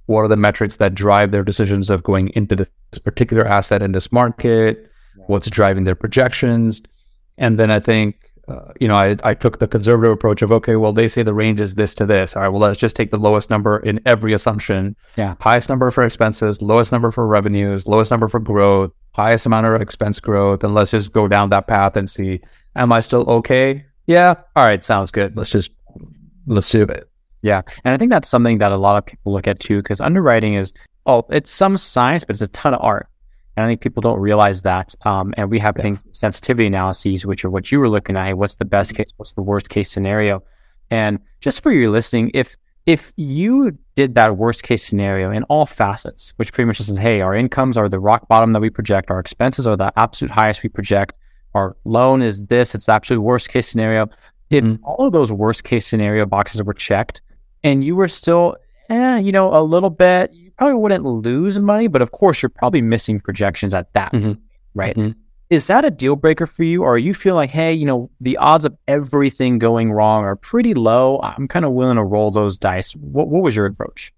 What 0.08 0.22
are 0.22 0.28
the 0.30 0.38
metrics 0.38 0.78
that 0.78 0.96
drive 0.96 1.32
their 1.32 1.44
decisions 1.44 1.90
of 1.90 2.02
going 2.02 2.30
into 2.30 2.56
this 2.56 2.70
particular 3.04 3.46
asset 3.46 3.82
in 3.82 3.92
this 3.92 4.12
market? 4.12 4.90
What's 5.28 5.50
driving 5.50 5.84
their 5.84 5.96
projections? 5.96 6.82
And 7.38 7.60
then 7.60 7.70
I 7.70 7.82
think, 7.82 8.32
uh, 8.48 8.72
you 8.80 8.88
know, 8.88 8.96
I, 8.96 9.18
I 9.24 9.34
took 9.34 9.60
the 9.60 9.68
conservative 9.68 10.14
approach 10.14 10.42
of, 10.42 10.52
okay, 10.54 10.78
well, 10.78 10.94
they 10.94 11.10
say 11.10 11.24
the 11.24 11.34
range 11.34 11.60
is 11.60 11.76
this 11.76 11.94
to 11.96 12.06
this. 12.06 12.38
All 12.38 12.44
right, 12.44 12.48
well, 12.48 12.62
let's 12.62 12.80
just 12.80 12.96
take 12.96 13.12
the 13.12 13.18
lowest 13.18 13.50
number 13.50 13.80
in 13.80 14.00
every 14.06 14.32
assumption. 14.32 14.96
Yeah. 15.18 15.36
Highest 15.42 15.68
number 15.68 15.92
for 15.92 16.06
expenses, 16.06 16.62
lowest 16.62 16.94
number 16.94 17.12
for 17.12 17.28
revenues, 17.28 17.86
lowest 17.86 18.10
number 18.10 18.30
for 18.30 18.40
growth, 18.40 18.94
highest 19.14 19.46
amount 19.46 19.68
of 19.68 19.82
expense 19.82 20.22
growth. 20.22 20.64
And 20.64 20.74
let's 20.74 20.92
just 20.92 21.12
go 21.12 21.28
down 21.28 21.50
that 21.50 21.68
path 21.68 21.98
and 21.98 22.10
see, 22.10 22.40
am 22.78 22.94
I 22.94 23.02
still 23.02 23.30
okay? 23.30 23.86
Yeah. 24.06 24.36
All 24.56 24.66
right. 24.66 24.82
Sounds 24.82 25.12
good. 25.12 25.36
Let's 25.36 25.50
just, 25.50 25.72
let's 26.48 26.70
do 26.70 26.84
it. 26.84 27.10
Yeah. 27.42 27.62
And 27.84 27.94
I 27.94 27.98
think 27.98 28.12
that's 28.12 28.28
something 28.28 28.58
that 28.58 28.72
a 28.72 28.78
lot 28.78 28.98
of 28.98 29.06
people 29.06 29.32
look 29.34 29.48
at 29.48 29.60
too, 29.60 29.78
because 29.78 30.02
underwriting 30.02 30.56
is, 30.56 30.74
oh, 31.06 31.26
it's 31.30 31.52
some 31.52 31.78
science, 31.78 32.24
but 32.24 32.36
it's 32.36 32.42
a 32.42 32.48
ton 32.48 32.74
of 32.74 32.84
art. 32.84 33.08
And 33.56 33.66
I 33.66 33.70
think 33.70 33.82
people 33.82 34.02
don't 34.02 34.20
realize 34.20 34.62
that. 34.64 34.94
Um, 35.04 35.34
and 35.38 35.50
we 35.50 35.60
have 35.60 35.76
yeah. 35.78 35.84
things, 35.84 36.00
sensitivity 36.12 36.68
analyses, 36.68 37.26
which 37.26 37.46
are 37.46 37.50
what 37.50 37.72
you 37.72 37.80
were 37.80 37.90
looking 37.90 38.16
at. 38.16 38.26
Hey, 38.26 38.34
what's 38.34 38.56
the 38.56 38.66
best 38.66 38.96
case? 38.96 39.08
What's 39.18 39.34
the 39.34 39.42
worst 39.42 39.70
case 39.70 39.90
scenario? 39.90 40.44
And 40.90 41.20
just 41.42 41.62
for 41.62 41.72
your 41.72 41.92
listening, 41.92 42.32
if 42.34 42.56
if 42.86 43.12
you 43.18 43.78
did 43.96 44.16
that 44.16 44.38
worst 44.38 44.64
case 44.64 44.82
scenario 44.82 45.30
in 45.30 45.44
all 45.44 45.66
facets, 45.66 46.34
which 46.38 46.54
pretty 46.54 46.68
much 46.68 46.78
says, 46.78 46.98
hey, 46.98 47.20
our 47.20 47.36
incomes 47.36 47.78
are 47.78 47.90
the 47.90 48.00
rock 48.00 48.30
bottom 48.30 48.54
that 48.54 48.62
we 48.62 48.70
project, 48.70 49.12
our 49.12 49.20
expenses 49.20 49.68
are 49.68 49.76
the 49.76 49.92
absolute 49.98 50.32
highest 50.32 50.64
we 50.64 50.70
project, 50.70 51.14
our 51.54 51.76
loan 51.84 52.22
is 52.22 52.46
this, 52.46 52.74
it's 52.74 52.86
the 52.86 52.94
absolute 52.94 53.22
worst 53.22 53.50
case 53.50 53.68
scenario. 53.68 54.08
If 54.50 54.64
mm-hmm. 54.64 54.84
all 54.84 55.08
of 55.08 55.14
those 55.14 55.32
worst 55.32 55.64
case 55.64 55.86
scenario 55.86 56.26
boxes 56.26 56.64
were 56.64 56.74
checked 56.74 57.22
and 57.64 57.84
you 57.84 57.96
were 57.96 58.08
still, 58.08 58.56
eh, 58.90 59.18
you 59.18 59.32
know, 59.32 59.54
a 59.54 59.62
little 59.62 59.90
bit, 59.90 60.32
you 60.34 60.52
probably 60.52 60.76
wouldn't 60.76 61.04
lose 61.04 61.60
money, 61.60 61.88
but 61.88 62.02
of 62.02 62.12
course, 62.12 62.42
you're 62.42 62.50
probably 62.50 62.82
missing 62.82 63.20
projections 63.20 63.74
at 63.74 63.92
that, 63.94 64.14
mm-hmm. 64.14 64.34
right? 64.74 64.96
Mm-hmm. 64.96 65.20
Is 65.50 65.68
that 65.68 65.86
a 65.86 65.92
deal 65.92 66.18
breaker 66.18 66.46
for 66.46 66.64
you? 66.64 66.84
Or 66.84 66.98
you 66.98 67.14
feel 67.14 67.36
like, 67.36 67.50
hey, 67.50 67.74
you 67.74 67.86
know, 67.86 68.10
the 68.20 68.36
odds 68.38 68.66
of 68.66 68.78
everything 68.88 69.60
going 69.60 69.94
wrong 69.94 70.24
are 70.26 70.36
pretty 70.36 70.74
low. 70.74 71.20
I'm 71.22 71.48
kind 71.48 71.64
of 71.64 71.72
willing 71.72 71.96
to 71.96 72.04
roll 72.04 72.32
those 72.32 72.58
dice. 72.58 72.94
What, 72.98 73.30
what 73.30 73.44
was 73.44 73.56
your 73.56 73.66
approach? 73.66 74.14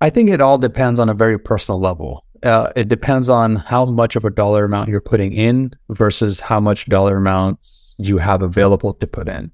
I 0.00 0.10
think 0.10 0.30
it 0.30 0.40
all 0.40 0.58
depends 0.58 1.00
on 1.00 1.08
a 1.08 1.14
very 1.14 1.38
personal 1.38 1.80
level. 1.80 2.24
Uh, 2.42 2.72
it 2.76 2.88
depends 2.88 3.28
on 3.28 3.56
how 3.56 3.84
much 3.84 4.16
of 4.16 4.24
a 4.24 4.30
dollar 4.30 4.64
amount 4.64 4.88
you're 4.88 5.00
putting 5.00 5.32
in 5.32 5.72
versus 5.90 6.40
how 6.40 6.60
much 6.60 6.86
dollar 6.86 7.16
amounts 7.16 7.94
you 7.98 8.16
have 8.16 8.40
available 8.40 8.94
to 8.94 9.06
put 9.06 9.28
in. 9.28 9.50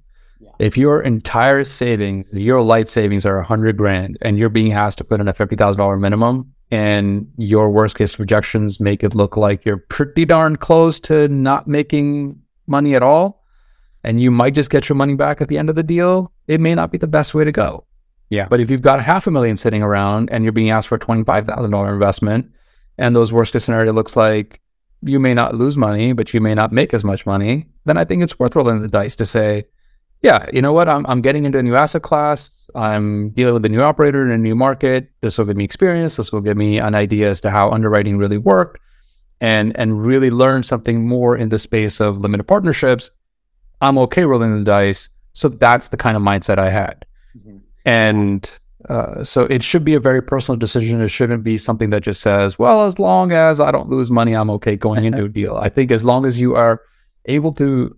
If 0.58 0.76
your 0.76 1.02
entire 1.02 1.64
savings, 1.64 2.26
your 2.32 2.62
life 2.62 2.88
savings 2.88 3.26
are 3.26 3.38
a 3.38 3.44
hundred 3.44 3.76
grand 3.76 4.16
and 4.22 4.38
you're 4.38 4.48
being 4.48 4.72
asked 4.72 4.98
to 4.98 5.04
put 5.04 5.20
in 5.20 5.28
a 5.28 5.34
$50,000 5.34 6.00
minimum 6.00 6.52
and 6.70 7.30
your 7.36 7.70
worst 7.70 7.96
case 7.96 8.16
projections 8.16 8.80
make 8.80 9.04
it 9.04 9.14
look 9.14 9.36
like 9.36 9.64
you're 9.64 9.76
pretty 9.76 10.24
darn 10.24 10.56
close 10.56 10.98
to 11.00 11.28
not 11.28 11.68
making 11.68 12.40
money 12.66 12.94
at 12.94 13.02
all, 13.02 13.44
and 14.02 14.20
you 14.20 14.30
might 14.30 14.54
just 14.54 14.70
get 14.70 14.88
your 14.88 14.96
money 14.96 15.14
back 15.14 15.40
at 15.40 15.48
the 15.48 15.58
end 15.58 15.68
of 15.68 15.76
the 15.76 15.82
deal, 15.82 16.32
it 16.48 16.60
may 16.60 16.74
not 16.74 16.90
be 16.90 16.98
the 16.98 17.06
best 17.06 17.34
way 17.34 17.44
to 17.44 17.52
go. 17.52 17.84
Yeah. 18.30 18.48
But 18.48 18.60
if 18.60 18.70
you've 18.70 18.82
got 18.82 19.00
half 19.00 19.26
a 19.26 19.30
million 19.30 19.56
sitting 19.56 19.82
around 19.82 20.30
and 20.30 20.42
you're 20.42 20.52
being 20.52 20.70
asked 20.70 20.88
for 20.88 20.96
a 20.96 21.00
$25,000 21.00 21.92
investment, 21.92 22.50
and 22.98 23.14
those 23.14 23.32
worst 23.32 23.52
case 23.52 23.64
scenario 23.64 23.92
looks 23.92 24.16
like 24.16 24.60
you 25.02 25.20
may 25.20 25.34
not 25.34 25.54
lose 25.54 25.76
money, 25.76 26.12
but 26.12 26.34
you 26.34 26.40
may 26.40 26.54
not 26.54 26.72
make 26.72 26.92
as 26.94 27.04
much 27.04 27.26
money, 27.26 27.66
then 27.84 27.96
I 27.96 28.04
think 28.04 28.22
it's 28.22 28.38
worth 28.38 28.56
rolling 28.56 28.80
the 28.80 28.88
dice 28.88 29.14
to 29.16 29.26
say, 29.26 29.66
yeah, 30.26 30.44
you 30.52 30.60
know 30.60 30.72
what? 30.72 30.88
I'm, 30.88 31.06
I'm 31.06 31.20
getting 31.20 31.44
into 31.44 31.58
a 31.58 31.62
new 31.62 31.76
asset 31.76 32.02
class. 32.02 32.50
I'm 32.74 33.30
dealing 33.30 33.54
with 33.54 33.64
a 33.64 33.68
new 33.68 33.80
operator 33.80 34.24
in 34.24 34.32
a 34.32 34.36
new 34.36 34.56
market. 34.56 35.08
This 35.20 35.38
will 35.38 35.44
give 35.44 35.56
me 35.56 35.62
experience. 35.62 36.16
This 36.16 36.32
will 36.32 36.40
give 36.40 36.56
me 36.56 36.78
an 36.78 36.96
idea 36.96 37.30
as 37.30 37.40
to 37.42 37.50
how 37.50 37.70
underwriting 37.70 38.18
really 38.18 38.36
worked 38.36 38.80
and, 39.40 39.76
and 39.78 40.04
really 40.04 40.30
learn 40.30 40.64
something 40.64 41.06
more 41.06 41.36
in 41.36 41.50
the 41.50 41.60
space 41.60 42.00
of 42.00 42.18
limited 42.18 42.42
partnerships. 42.42 43.08
I'm 43.80 43.98
okay 43.98 44.24
rolling 44.24 44.58
the 44.58 44.64
dice. 44.64 45.08
So 45.32 45.48
that's 45.48 45.88
the 45.88 45.96
kind 45.96 46.16
of 46.16 46.24
mindset 46.24 46.58
I 46.58 46.70
had. 46.70 47.06
Mm-hmm. 47.38 47.58
And 47.84 48.50
uh, 48.88 49.22
so 49.22 49.42
it 49.44 49.62
should 49.62 49.84
be 49.84 49.94
a 49.94 50.00
very 50.00 50.22
personal 50.22 50.58
decision. 50.58 51.00
It 51.00 51.08
shouldn't 51.08 51.44
be 51.44 51.56
something 51.56 51.90
that 51.90 52.02
just 52.02 52.20
says, 52.20 52.58
well, 52.58 52.84
as 52.84 52.98
long 52.98 53.30
as 53.30 53.60
I 53.60 53.70
don't 53.70 53.88
lose 53.88 54.10
money, 54.10 54.34
I'm 54.34 54.50
okay 54.50 54.74
going 54.74 55.04
into 55.04 55.26
a 55.26 55.28
deal. 55.40 55.54
I 55.54 55.68
think 55.68 55.92
as 55.92 56.04
long 56.04 56.26
as 56.26 56.40
you 56.40 56.56
are 56.56 56.82
able 57.26 57.52
to 57.54 57.96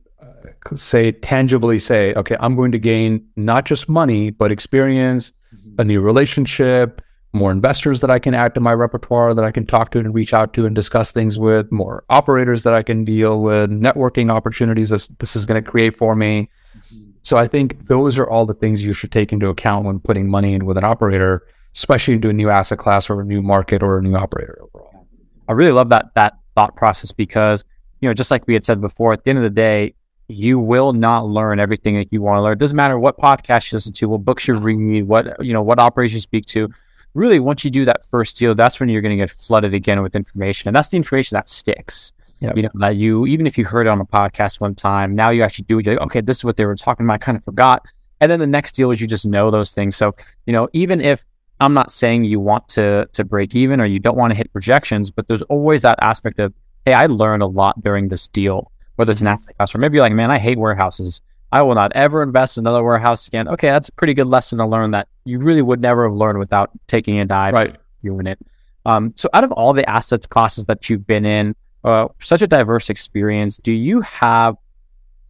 say 0.75 1.12
tangibly 1.12 1.78
say, 1.78 2.14
okay, 2.14 2.37
I'm 2.40 2.57
going 2.57 2.73
to 2.73 2.78
gain 2.78 3.26
not 3.37 3.64
just 3.64 3.88
money, 3.88 4.31
but 4.31 4.52
experience, 4.52 5.33
mm-hmm. 5.55 5.81
a 5.81 5.85
new 5.85 6.00
relationship, 6.00 7.02
more 7.33 7.52
investors 7.52 8.00
that 8.00 8.11
I 8.11 8.19
can 8.19 8.35
add 8.35 8.55
to 8.55 8.61
my 8.61 8.73
repertoire 8.73 9.35
that 9.35 9.45
I 9.45 9.50
can 9.50 9.67
talk 9.67 9.90
to 9.93 9.99
and 9.99 10.14
reach 10.14 10.33
out 10.33 10.55
to 10.55 10.67
and 10.67 10.75
discuss 10.75 11.12
things 11.12 11.38
with, 11.38 11.71
more 11.71 12.05
operators 12.09 12.62
that 12.62 12.75
I 12.75 12.83
can 12.83 13.05
deal 13.05 13.43
with, 13.43 13.71
networking 13.71 14.31
opportunities 14.31 14.88
that 14.88 15.09
this 15.19 15.37
is 15.37 15.45
going 15.45 15.62
to 15.62 15.71
create 15.71 15.97
for 15.97 16.17
me. 16.17 16.49
Mm-hmm. 16.76 17.11
So 17.23 17.37
I 17.37 17.47
think 17.47 17.87
those 17.87 18.19
are 18.19 18.28
all 18.28 18.47
the 18.47 18.55
things 18.55 18.85
you 18.85 18.93
should 18.93 19.12
take 19.12 19.33
into 19.33 19.49
account 19.49 19.85
when 19.85 20.00
putting 20.00 20.31
money 20.31 20.55
in 20.55 20.64
with 20.64 20.78
an 20.78 20.85
operator, 20.85 21.47
especially 21.75 22.14
into 22.14 22.31
a 22.31 22.33
new 22.33 22.49
asset 22.49 22.78
class 22.78 23.11
or 23.11 23.21
a 23.21 23.25
new 23.25 23.43
market 23.43 23.83
or 23.83 23.99
a 23.99 24.02
new 24.02 24.17
operator 24.17 24.59
overall. 24.62 25.07
I 25.49 25.52
really 25.52 25.73
love 25.73 25.90
that 25.90 26.14
that 26.14 26.35
thought 26.55 26.76
process 26.76 27.12
because, 27.12 27.64
you 28.00 28.09
know, 28.09 28.14
just 28.14 28.31
like 28.31 28.47
we 28.47 28.55
had 28.55 28.64
said 28.64 28.81
before, 28.81 29.12
at 29.12 29.25
the 29.25 29.31
end 29.31 29.38
of 29.38 29.43
the 29.43 29.50
day, 29.50 29.95
you 30.28 30.58
will 30.58 30.92
not 30.92 31.26
learn 31.26 31.58
everything 31.58 31.97
that 31.97 32.12
you 32.12 32.20
want 32.20 32.38
to 32.38 32.42
learn. 32.42 32.52
It 32.52 32.58
doesn't 32.58 32.76
matter 32.76 32.99
what 32.99 33.16
podcast 33.16 33.73
you 33.73 33.76
listen 33.76 33.94
to, 33.94 34.08
what 34.11 34.25
books 34.25 34.47
you 34.47 34.54
read, 34.54 35.04
what 35.04 35.42
you 35.44 35.54
know, 35.54 35.62
what 35.62 35.78
operations 35.78 36.16
you 36.16 36.20
speak 36.20 36.47
to. 36.47 36.68
Really, 37.14 37.40
once 37.40 37.64
you 37.64 37.70
do 37.70 37.87
that 37.87 38.06
first 38.11 38.37
deal, 38.37 38.54
that's 38.54 38.78
when 38.78 38.90
you're 38.90 39.00
going 39.00 39.18
to 39.18 39.23
get 39.23 39.30
flooded 39.30 39.73
again 39.73 40.02
with 40.02 40.14
information, 40.14 40.68
and 40.68 40.76
that's 40.76 40.88
the 40.88 40.99
information 40.99 41.37
that 41.37 41.49
sticks. 41.49 42.12
Yep. 42.40 42.56
You 42.56 42.62
know 42.64 42.70
that 42.75 42.97
you 42.97 43.26
even 43.26 43.47
if 43.47 43.58
you 43.58 43.64
heard 43.64 43.87
it 43.87 43.90
on 43.90 44.00
a 44.00 44.04
podcast 44.04 44.61
one 44.61 44.75
time, 44.75 45.14
now 45.14 45.30
you 45.30 45.42
actually 45.42 45.64
do 45.64 45.78
it. 45.78 45.87
You're 45.87 45.94
like, 45.94 46.04
okay, 46.04 46.20
this 46.20 46.37
is 46.38 46.44
what 46.44 46.56
they 46.56 46.66
were 46.66 46.76
talking 46.76 47.06
about. 47.06 47.14
I 47.14 47.18
kind 47.18 47.37
of 47.37 47.44
forgot. 47.44 47.87
And 48.20 48.30
then 48.30 48.38
the 48.38 48.47
next 48.47 48.73
deal 48.73 48.90
is 48.90 49.00
you 49.00 49.06
just 49.06 49.26
know 49.26 49.50
those 49.50 49.73
things. 49.73 49.97
So 49.97 50.14
you 50.47 50.52
know, 50.52 50.68
even 50.75 51.00
if 51.00 51.25
I'm 51.61 51.75
not 51.75 51.90
saying 51.90 52.25
you 52.25 52.38
want 52.38 52.68
to 52.70 53.08
to 53.14 53.25
break 53.25 53.56
even 53.56 53.80
or 53.80 53.87
you 53.87 53.99
don't 53.99 54.16
want 54.16 54.30
to 54.32 54.37
hit 54.37 54.52
projections, 54.52 55.11
but 55.11 55.26
there's 55.26 55.42
always 55.42 55.82
that 55.82 55.99
aspect 56.02 56.38
of, 56.38 56.52
hey, 56.85 56.92
I 56.92 57.06
learned 57.06 57.42
a 57.42 57.47
lot 57.47 57.82
during 57.82 58.08
this 58.08 58.28
deal 58.28 58.70
whether 58.99 59.12
it's 59.12 59.21
an 59.21 59.28
asset 59.28 59.57
class 59.57 59.73
or 59.73 59.78
maybe 59.78 59.95
you're 59.95 60.02
like, 60.02 60.12
man, 60.12 60.33
I 60.33 60.38
hate 60.38 60.59
warehouses. 60.59 61.21
I 61.52 61.62
will 61.62 61.76
not 61.76 61.93
ever 61.95 62.21
invest 62.21 62.59
in 62.59 62.62
another 62.64 62.83
warehouse 62.83 63.28
again. 63.28 63.47
Okay, 63.47 63.69
that's 63.69 63.88
a 63.88 63.93
pretty 63.93 64.12
good 64.12 64.26
lesson 64.26 64.59
to 64.59 64.67
learn 64.67 64.90
that 64.90 65.07
you 65.25 65.38
really 65.38 65.62
would 65.62 65.81
never 65.81 66.02
have 66.09 66.17
learned 66.17 66.40
without 66.40 66.71
taking 66.88 67.21
a 67.21 67.25
dive 67.25 67.55
right. 67.55 67.76
doing 68.02 68.26
it. 68.26 68.40
Um, 68.85 69.12
so, 69.17 69.28
out 69.33 69.45
of 69.45 69.52
all 69.52 69.73
the 69.73 69.88
asset 69.88 70.28
classes 70.31 70.67
that 70.67 70.90
you've 70.90 71.07
been 71.07 71.25
in, 71.25 71.55
uh, 71.85 72.09
such 72.19 72.43
a 72.43 72.49
diverse 72.49 72.90
experience, 72.90 73.57
do 73.57 73.73
you 73.73 74.00
have 74.00 74.57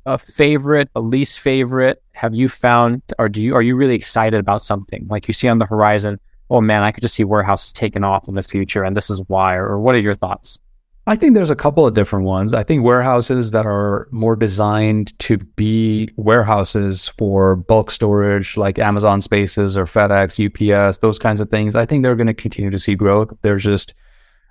a 0.07 0.17
favorite, 0.17 0.89
a 0.97 1.01
least 1.01 1.41
favorite? 1.41 2.03
Have 2.13 2.35
you 2.35 2.49
found, 2.49 3.03
or 3.19 3.29
do 3.29 3.43
you 3.43 3.55
are 3.55 3.63
you 3.63 3.77
really 3.77 3.95
excited 3.95 4.41
about 4.41 4.63
something 4.63 5.07
like 5.11 5.29
you 5.29 5.35
see 5.35 5.47
on 5.47 5.59
the 5.59 5.67
horizon? 5.67 6.19
Oh 6.49 6.63
man, 6.63 6.83
I 6.83 6.91
could 6.91 7.03
just 7.03 7.15
see 7.17 7.25
warehouses 7.25 7.75
taking 7.75 8.03
off 8.03 8.29
in 8.29 8.35
the 8.35 8.43
future, 8.43 8.83
and 8.83 8.97
this 8.97 9.11
is 9.11 9.21
why. 9.29 9.57
Or, 9.57 9.67
or 9.67 9.81
what 9.81 9.95
are 9.95 10.01
your 10.01 10.15
thoughts? 10.15 10.59
I 11.09 11.17
think 11.17 11.33
there's 11.33 11.49
a 11.49 11.57
couple 11.57 11.87
of 11.87 11.95
different 11.95 12.27
ones. 12.27 12.53
I 12.53 12.62
think 12.62 12.85
warehouses 12.85 13.53
that 13.53 13.65
are 13.65 14.09
more 14.11 14.37
designed 14.37 15.19
to 15.21 15.38
be 15.38 16.11
warehouses 16.19 17.11
for 17.17 17.57
bulk 17.57 17.91
storage, 17.91 18.59
like 18.59 18.79
Amazon 18.79 19.23
Spaces 19.23 19.79
or 19.79 19.87
FedEx, 19.87 20.37
UPS, 20.37 20.99
those 20.99 21.19
kinds 21.19 21.41
of 21.41 21.49
things. 21.49 21.75
I 21.75 21.87
think 21.87 22.03
they're 22.03 22.15
going 22.15 22.27
to 22.27 22.35
continue 22.35 22.71
to 22.71 22.79
see 22.79 22.95
growth. 22.95 23.33
There's 23.41 23.65
just 23.65 23.95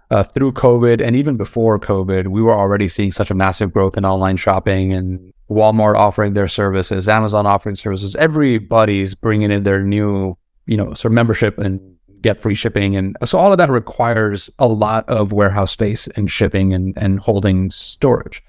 uh, 0.10 0.24
through 0.24 0.54
COVID 0.54 1.00
and 1.00 1.16
even 1.16 1.38
before 1.38 1.78
COVID, 1.78 2.30
we 2.30 2.42
were 2.42 2.56
already 2.56 2.90
seeing 2.90 3.12
such 3.12 3.30
a 3.30 3.36
massive 3.36 3.72
growth 3.72 3.96
in 3.96 4.04
online 4.04 4.38
shopping 4.38 4.94
and 4.94 5.32
Walmart 5.52 5.96
offering 5.96 6.34
their 6.34 6.48
services, 6.48 7.08
Amazon 7.08 7.46
offering 7.46 7.76
services. 7.76 8.16
Everybody's 8.16 9.14
bringing 9.14 9.52
in 9.52 9.62
their 9.62 9.84
new, 9.84 10.36
you 10.66 10.76
know, 10.76 10.96
sort 10.96 11.12
of 11.12 11.14
membership 11.14 11.60
and 11.60 11.97
get 12.22 12.40
free 12.40 12.56
shipping. 12.56 12.96
And 12.96 13.16
so 13.26 13.38
all 13.38 13.52
of 13.52 13.58
that 13.58 13.70
requires 13.70 14.50
a 14.60 14.68
lot 14.68 15.08
of 15.08 15.32
warehouse 15.32 15.72
space 15.72 16.08
and 16.16 16.30
shipping 16.30 16.74
and, 16.74 16.94
and 16.98 17.20
holding 17.20 17.72
storage. 17.72 18.44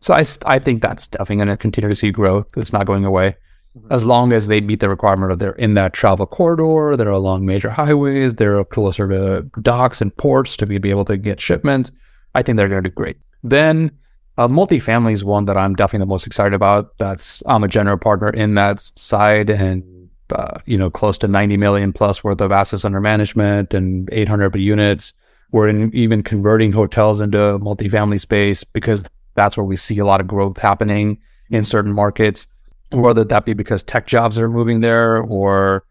So 0.00 0.14
I, 0.14 0.24
I 0.46 0.58
think 0.58 0.82
that's 0.82 1.08
definitely 1.08 1.36
going 1.36 1.48
to 1.48 1.56
continue 1.56 1.90
to 1.90 1.96
see 1.96 2.10
growth. 2.10 2.56
It's 2.56 2.72
not 2.72 2.86
going 2.86 3.04
away 3.04 3.36
mm-hmm. 3.76 3.92
as 3.92 4.04
long 4.04 4.32
as 4.32 4.46
they 4.46 4.60
meet 4.60 4.80
the 4.80 4.88
requirement 4.88 5.32
of 5.32 5.38
they're 5.38 5.52
in 5.52 5.74
that 5.74 5.92
travel 5.92 6.26
corridor, 6.26 6.96
they're 6.96 7.10
along 7.10 7.46
major 7.46 7.70
highways, 7.70 8.34
they're 8.34 8.64
closer 8.64 9.08
to 9.08 9.42
docks 9.60 10.00
and 10.00 10.16
ports 10.16 10.56
to 10.56 10.66
be, 10.66 10.78
be 10.78 10.90
able 10.90 11.04
to 11.04 11.16
get 11.16 11.40
shipments. 11.40 11.90
I 12.34 12.42
think 12.42 12.56
they're 12.56 12.68
going 12.68 12.82
to 12.82 12.88
do 12.88 12.94
great. 12.94 13.18
Then 13.42 13.90
uh, 14.38 14.48
multifamily 14.48 15.12
is 15.12 15.24
one 15.24 15.44
that 15.46 15.56
I'm 15.56 15.74
definitely 15.74 16.04
the 16.04 16.08
most 16.08 16.26
excited 16.26 16.54
about. 16.54 16.96
That's 16.98 17.42
I'm 17.46 17.64
a 17.64 17.68
general 17.68 17.98
partner 17.98 18.30
in 18.30 18.54
that 18.54 18.80
side, 18.80 19.50
and 19.50 19.82
uh, 20.32 20.60
you 20.66 20.78
know, 20.78 20.90
close 20.90 21.18
to 21.18 21.28
90 21.28 21.56
million 21.56 21.92
plus 21.92 22.22
worth 22.24 22.40
of 22.40 22.52
assets 22.52 22.84
under 22.84 23.00
management 23.00 23.74
and 23.74 24.08
800 24.12 24.54
units. 24.56 25.12
We're 25.52 25.68
in, 25.68 25.94
even 25.94 26.22
converting 26.22 26.72
hotels 26.72 27.20
into 27.20 27.38
multifamily 27.58 28.20
space 28.20 28.64
because 28.64 29.04
that's 29.34 29.56
where 29.56 29.64
we 29.64 29.76
see 29.76 29.98
a 29.98 30.04
lot 30.04 30.20
of 30.20 30.26
growth 30.26 30.58
happening 30.58 31.18
in 31.50 31.64
certain 31.64 31.92
markets, 31.92 32.46
whether 32.92 33.24
that 33.24 33.44
be 33.44 33.52
because 33.52 33.82
tech 33.82 34.06
jobs 34.06 34.38
are 34.38 34.48
moving 34.48 34.80
there 34.80 35.22
or 35.22 35.84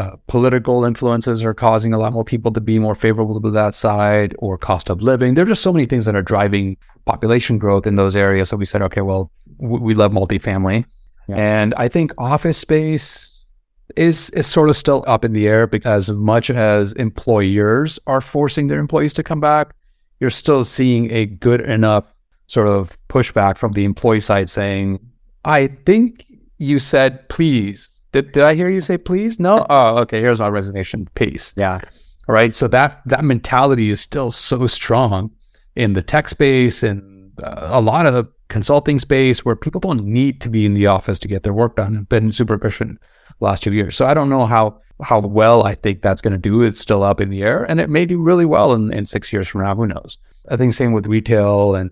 uh, 0.00 0.16
political 0.28 0.84
influences 0.84 1.44
are 1.44 1.52
causing 1.52 1.92
a 1.92 1.98
lot 1.98 2.12
more 2.12 2.24
people 2.24 2.50
to 2.52 2.60
be 2.60 2.78
more 2.78 2.94
favorable 2.94 3.38
to 3.40 3.50
that 3.50 3.74
side, 3.74 4.34
or 4.38 4.56
cost 4.56 4.88
of 4.88 5.02
living. 5.02 5.34
There 5.34 5.44
are 5.44 5.48
just 5.48 5.62
so 5.62 5.72
many 5.72 5.84
things 5.84 6.06
that 6.06 6.14
are 6.14 6.22
driving 6.22 6.78
population 7.04 7.58
growth 7.58 7.86
in 7.86 7.96
those 7.96 8.16
areas. 8.16 8.48
So 8.48 8.56
we 8.56 8.64
said, 8.64 8.80
okay, 8.82 9.02
well, 9.02 9.30
w- 9.60 9.82
we 9.82 9.94
love 9.94 10.12
multifamily, 10.12 10.86
yeah. 11.28 11.36
and 11.36 11.74
I 11.76 11.88
think 11.88 12.14
office 12.16 12.56
space 12.56 13.29
is 13.96 14.30
is 14.30 14.46
sort 14.46 14.68
of 14.68 14.76
still 14.76 15.04
up 15.06 15.24
in 15.24 15.32
the 15.32 15.48
air 15.48 15.66
because 15.66 16.08
as 16.08 16.16
much 16.16 16.50
as 16.50 16.92
employers 16.94 17.98
are 18.06 18.20
forcing 18.20 18.68
their 18.68 18.78
employees 18.78 19.14
to 19.14 19.22
come 19.22 19.40
back, 19.40 19.74
you're 20.20 20.30
still 20.30 20.64
seeing 20.64 21.10
a 21.10 21.26
good 21.26 21.60
enough 21.60 22.04
sort 22.46 22.68
of 22.68 22.96
pushback 23.08 23.56
from 23.56 23.72
the 23.72 23.84
employee 23.84 24.20
side 24.20 24.50
saying, 24.50 24.98
I 25.44 25.68
think 25.86 26.26
you 26.58 26.78
said 26.78 27.28
please. 27.28 27.88
Did, 28.12 28.32
did 28.32 28.42
I 28.42 28.54
hear 28.54 28.68
you 28.68 28.80
say 28.80 28.98
please? 28.98 29.38
No? 29.38 29.64
Oh, 29.70 29.98
okay. 29.98 30.20
Here's 30.20 30.40
my 30.40 30.48
resignation. 30.48 31.08
Peace. 31.14 31.54
Yeah. 31.56 31.80
All 32.28 32.34
right. 32.34 32.52
So 32.52 32.66
that 32.68 33.02
that 33.06 33.24
mentality 33.24 33.90
is 33.90 34.00
still 34.00 34.30
so 34.30 34.66
strong 34.66 35.30
in 35.76 35.92
the 35.92 36.02
tech 36.02 36.28
space 36.28 36.82
and 36.82 37.32
uh, 37.42 37.68
a 37.70 37.80
lot 37.80 38.06
of 38.06 38.28
consulting 38.50 38.98
space 38.98 39.44
where 39.44 39.56
people 39.56 39.80
don't 39.80 40.04
need 40.04 40.40
to 40.42 40.50
be 40.50 40.66
in 40.66 40.74
the 40.74 40.86
office 40.86 41.18
to 41.20 41.28
get 41.28 41.42
their 41.42 41.54
work 41.54 41.76
done. 41.76 42.04
Been 42.04 42.30
super 42.30 42.54
efficient 42.54 42.98
last 43.40 43.62
two 43.62 43.72
years. 43.72 43.96
So 43.96 44.06
I 44.06 44.12
don't 44.12 44.28
know 44.28 44.44
how 44.44 44.80
how 45.02 45.20
well 45.20 45.62
I 45.62 45.74
think 45.74 46.02
that's 46.02 46.20
going 46.20 46.32
to 46.32 46.38
do. 46.38 46.60
It's 46.60 46.78
still 46.78 47.02
up 47.02 47.20
in 47.22 47.30
the 47.30 47.42
air, 47.42 47.64
and 47.64 47.80
it 47.80 47.88
may 47.88 48.04
do 48.04 48.20
really 48.20 48.44
well 48.44 48.74
in, 48.74 48.92
in 48.92 49.06
six 49.06 49.32
years 49.32 49.48
from 49.48 49.62
now. 49.62 49.74
Who 49.74 49.86
knows? 49.86 50.18
I 50.48 50.56
think 50.56 50.74
same 50.74 50.92
with 50.92 51.06
retail 51.06 51.74
and 51.74 51.90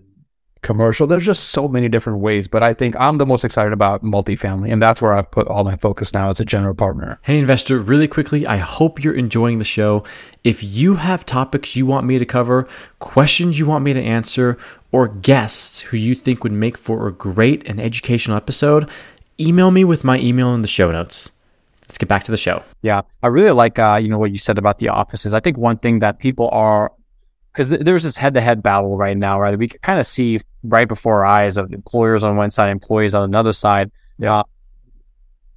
commercial. 0.61 1.07
There's 1.07 1.25
just 1.25 1.49
so 1.49 1.67
many 1.67 1.87
different 1.89 2.19
ways, 2.19 2.47
but 2.47 2.63
I 2.63 2.73
think 2.73 2.95
I'm 2.99 3.17
the 3.17 3.25
most 3.25 3.43
excited 3.43 3.73
about 3.73 4.03
multifamily, 4.03 4.71
and 4.71 4.81
that's 4.81 5.01
where 5.01 5.13
I've 5.13 5.31
put 5.31 5.47
all 5.47 5.63
my 5.63 5.75
focus 5.75 6.13
now 6.13 6.29
as 6.29 6.39
a 6.39 6.45
general 6.45 6.75
partner. 6.75 7.19
Hey, 7.23 7.37
investor, 7.37 7.79
really 7.79 8.07
quickly, 8.07 8.45
I 8.45 8.57
hope 8.57 9.03
you're 9.03 9.15
enjoying 9.15 9.59
the 9.59 9.65
show. 9.65 10.03
If 10.43 10.63
you 10.63 10.95
have 10.95 11.25
topics 11.25 11.75
you 11.75 11.85
want 11.85 12.05
me 12.05 12.19
to 12.19 12.25
cover, 12.25 12.67
questions 12.99 13.59
you 13.59 13.65
want 13.65 13.83
me 13.83 13.93
to 13.93 14.01
answer, 14.01 14.57
or 14.91 15.07
guests 15.07 15.81
who 15.81 15.97
you 15.97 16.15
think 16.15 16.43
would 16.43 16.51
make 16.51 16.77
for 16.77 17.07
a 17.07 17.11
great 17.11 17.67
and 17.67 17.79
educational 17.79 18.37
episode, 18.37 18.89
email 19.39 19.71
me 19.71 19.83
with 19.83 20.03
my 20.03 20.19
email 20.19 20.53
in 20.53 20.61
the 20.61 20.67
show 20.67 20.91
notes. 20.91 21.29
Let's 21.83 21.97
get 21.97 22.09
back 22.09 22.23
to 22.25 22.31
the 22.31 22.37
show. 22.37 22.63
Yeah, 22.83 23.01
I 23.23 23.27
really 23.27 23.49
like 23.49 23.79
uh, 23.79 23.99
you 23.99 24.09
know 24.09 24.19
what 24.19 24.31
you 24.31 24.37
said 24.37 24.59
about 24.59 24.77
the 24.77 24.89
offices. 24.89 25.33
I 25.33 25.39
think 25.39 25.57
one 25.57 25.77
thing 25.77 25.99
that 25.99 26.19
people 26.19 26.47
are 26.51 26.91
because 27.59 27.71
th- 27.71 27.81
there's 27.81 28.03
this 28.03 28.15
head-to-head 28.15 28.63
battle 28.63 28.95
right 28.95 29.17
now, 29.17 29.37
right? 29.37 29.59
We 29.59 29.67
can 29.67 29.81
kind 29.81 29.99
of 29.99 30.07
see 30.07 30.39
right 30.63 30.87
before 30.87 31.25
our 31.25 31.25
eyes 31.25 31.57
of 31.57 31.73
employers 31.73 32.23
on 32.23 32.37
one 32.37 32.51
side, 32.51 32.69
employees 32.69 33.13
on 33.13 33.23
another 33.23 33.51
side. 33.51 33.91
Yeah. 34.17 34.43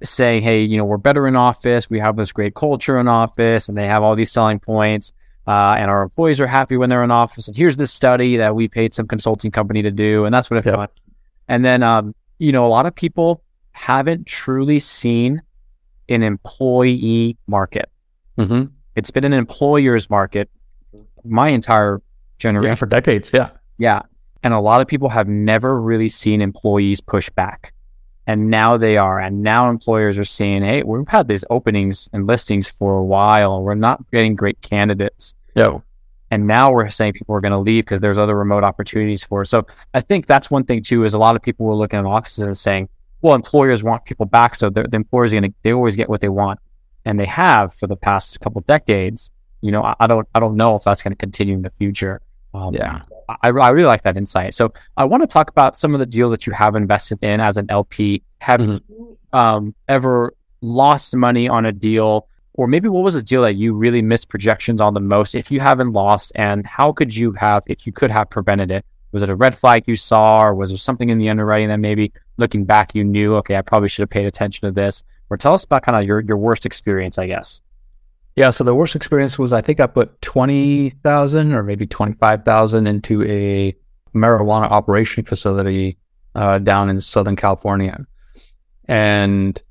Saying, 0.03 0.43
hey, 0.43 0.63
you 0.63 0.77
know, 0.77 0.83
we're 0.83 0.97
better 0.97 1.29
in 1.29 1.37
office. 1.37 1.89
We 1.89 2.01
have 2.01 2.17
this 2.17 2.33
great 2.33 2.55
culture 2.55 2.99
in 2.99 3.07
office, 3.07 3.69
and 3.69 3.77
they 3.77 3.87
have 3.87 4.03
all 4.03 4.17
these 4.17 4.33
selling 4.33 4.59
points. 4.59 5.13
Uh, 5.47 5.75
and 5.77 5.89
our 5.89 6.03
employees 6.03 6.41
are 6.41 6.47
happy 6.47 6.75
when 6.75 6.89
they're 6.89 7.05
in 7.05 7.11
office. 7.11 7.47
And 7.47 7.55
here's 7.55 7.77
this 7.77 7.93
study 7.93 8.35
that 8.35 8.53
we 8.53 8.67
paid 8.67 8.93
some 8.93 9.07
consulting 9.07 9.51
company 9.51 9.81
to 9.81 9.91
do, 9.91 10.25
and 10.25 10.35
that's 10.35 10.49
what 10.49 10.57
it 10.57 10.65
yep. 10.65 10.91
And 11.47 11.63
then, 11.63 11.83
um, 11.83 12.13
you 12.37 12.51
know, 12.51 12.65
a 12.65 12.67
lot 12.67 12.85
of 12.85 12.93
people 12.93 13.41
haven't 13.71 14.27
truly 14.27 14.81
seen 14.81 15.41
an 16.09 16.21
employee 16.21 17.37
market. 17.47 17.89
Mm-hmm. 18.37 18.73
It's 18.97 19.09
been 19.09 19.23
an 19.23 19.31
employer's 19.31 20.09
market 20.09 20.49
my 21.23 21.49
entire 21.49 22.01
generation. 22.37 22.71
Yeah, 22.71 22.75
for 22.75 22.85
decades. 22.85 23.31
Yeah. 23.33 23.51
Yeah. 23.77 24.01
And 24.43 24.53
a 24.53 24.59
lot 24.59 24.81
of 24.81 24.87
people 24.87 25.09
have 25.09 25.27
never 25.27 25.81
really 25.81 26.09
seen 26.09 26.41
employees 26.41 26.99
push 27.01 27.29
back. 27.29 27.73
And 28.25 28.49
now 28.49 28.77
they 28.77 28.97
are. 28.97 29.19
And 29.19 29.41
now 29.41 29.69
employers 29.69 30.17
are 30.17 30.25
saying, 30.25 30.63
hey, 30.63 30.83
we've 30.83 31.07
had 31.07 31.27
these 31.27 31.43
openings 31.49 32.09
and 32.13 32.25
listings 32.25 32.69
for 32.69 32.97
a 32.97 33.03
while. 33.03 33.61
We're 33.61 33.75
not 33.75 34.03
getting 34.11 34.35
great 34.35 34.61
candidates. 34.61 35.35
Yeah. 35.55 35.79
And 36.31 36.47
now 36.47 36.71
we're 36.71 36.89
saying 36.89 37.13
people 37.13 37.35
are 37.35 37.41
going 37.41 37.51
to 37.51 37.59
leave 37.59 37.83
because 37.85 38.01
there's 38.01 38.17
other 38.17 38.35
remote 38.35 38.63
opportunities 38.63 39.23
for. 39.23 39.41
Us. 39.41 39.49
So 39.49 39.67
I 39.93 40.01
think 40.01 40.25
that's 40.25 40.49
one 40.49 40.63
thing 40.63 40.81
too, 40.81 41.03
is 41.03 41.13
a 41.13 41.17
lot 41.17 41.35
of 41.35 41.41
people 41.41 41.65
were 41.65 41.75
looking 41.75 41.99
at 41.99 42.05
offices 42.05 42.43
and 42.43 42.57
saying, 42.57 42.89
well, 43.21 43.35
employers 43.35 43.83
want 43.83 44.05
people 44.05 44.25
back. 44.25 44.55
So 44.55 44.69
the 44.69 44.87
employers 44.93 45.31
are 45.33 45.39
going 45.39 45.51
to, 45.51 45.57
they 45.63 45.73
always 45.73 45.95
get 45.95 46.09
what 46.09 46.21
they 46.21 46.29
want. 46.29 46.59
And 47.05 47.19
they 47.19 47.25
have 47.25 47.73
for 47.73 47.87
the 47.87 47.97
past 47.97 48.39
couple 48.39 48.61
decades 48.61 49.31
you 49.63 49.71
know, 49.71 49.81
I, 49.81 49.95
I 50.01 50.07
don't 50.07 50.27
I 50.35 50.39
don't 50.39 50.57
know 50.57 50.75
if 50.75 50.83
that's 50.83 51.01
going 51.01 51.13
to 51.13 51.17
continue 51.17 51.55
in 51.55 51.61
the 51.61 51.69
future. 51.69 52.21
Um, 52.53 52.73
yeah. 52.73 53.01
I, 53.29 53.47
I 53.47 53.69
really 53.69 53.85
like 53.85 54.03
that 54.03 54.17
insight. 54.17 54.53
So 54.53 54.73
I 54.97 55.05
want 55.05 55.23
to 55.23 55.27
talk 55.27 55.49
about 55.49 55.77
some 55.77 55.93
of 55.93 55.99
the 55.99 56.05
deals 56.05 56.31
that 56.31 56.45
you 56.45 56.53
have 56.53 56.75
invested 56.75 57.23
in 57.23 57.39
as 57.39 57.55
an 57.57 57.67
LP. 57.69 58.21
Have 58.39 58.59
mm-hmm. 58.59 58.93
you 58.93 59.17
um, 59.31 59.73
ever 59.87 60.33
lost 60.61 61.15
money 61.15 61.47
on 61.47 61.65
a 61.65 61.71
deal, 61.71 62.27
or 62.53 62.67
maybe 62.67 62.89
what 62.89 63.03
was 63.03 63.15
a 63.15 63.23
deal 63.23 63.41
that 63.43 63.55
you 63.55 63.73
really 63.73 64.01
missed 64.01 64.27
projections 64.27 64.81
on 64.81 64.93
the 64.93 64.99
most? 64.99 65.33
If 65.33 65.49
you 65.49 65.61
haven't 65.61 65.93
lost, 65.93 66.33
and 66.35 66.67
how 66.67 66.91
could 66.91 67.15
you 67.15 67.31
have, 67.31 67.63
if 67.67 67.87
you 67.87 67.93
could 67.93 68.11
have 68.11 68.29
prevented 68.29 68.69
it? 68.69 68.85
Was 69.13 69.23
it 69.23 69.29
a 69.29 69.35
red 69.35 69.57
flag 69.57 69.87
you 69.87 69.95
saw, 69.95 70.43
or 70.43 70.53
was 70.53 70.69
there 70.69 70.77
something 70.77 71.09
in 71.09 71.19
the 71.19 71.29
underwriting 71.29 71.69
that 71.69 71.79
maybe 71.79 72.11
looking 72.37 72.65
back 72.65 72.93
you 72.93 73.03
knew, 73.03 73.35
okay, 73.37 73.55
I 73.55 73.61
probably 73.61 73.87
should 73.87 74.03
have 74.03 74.09
paid 74.09 74.25
attention 74.25 74.67
to 74.67 74.73
this? 74.73 75.03
Or 75.29 75.37
tell 75.37 75.53
us 75.53 75.63
about 75.63 75.83
kind 75.83 75.97
of 75.97 76.05
your 76.05 76.19
your 76.19 76.37
worst 76.37 76.65
experience, 76.65 77.17
I 77.17 77.27
guess. 77.27 77.61
Yeah, 78.35 78.49
so 78.49 78.63
the 78.63 78.73
worst 78.73 78.95
experience 78.95 79.37
was 79.37 79.53
I 79.53 79.61
think 79.61 79.79
I 79.79 79.85
put 79.85 80.19
twenty 80.21 80.89
thousand 80.89 81.53
or 81.53 81.61
maybe 81.61 81.85
twenty 81.85 82.13
five 82.13 82.43
thousand 82.43 82.87
into 82.87 83.23
a 83.23 83.75
marijuana 84.15 84.69
operation 84.71 85.23
facility 85.23 85.97
uh, 86.33 86.57
down 86.57 86.89
in 86.89 86.99
Southern 86.99 87.35
California, 87.35 88.05
and 88.87 89.61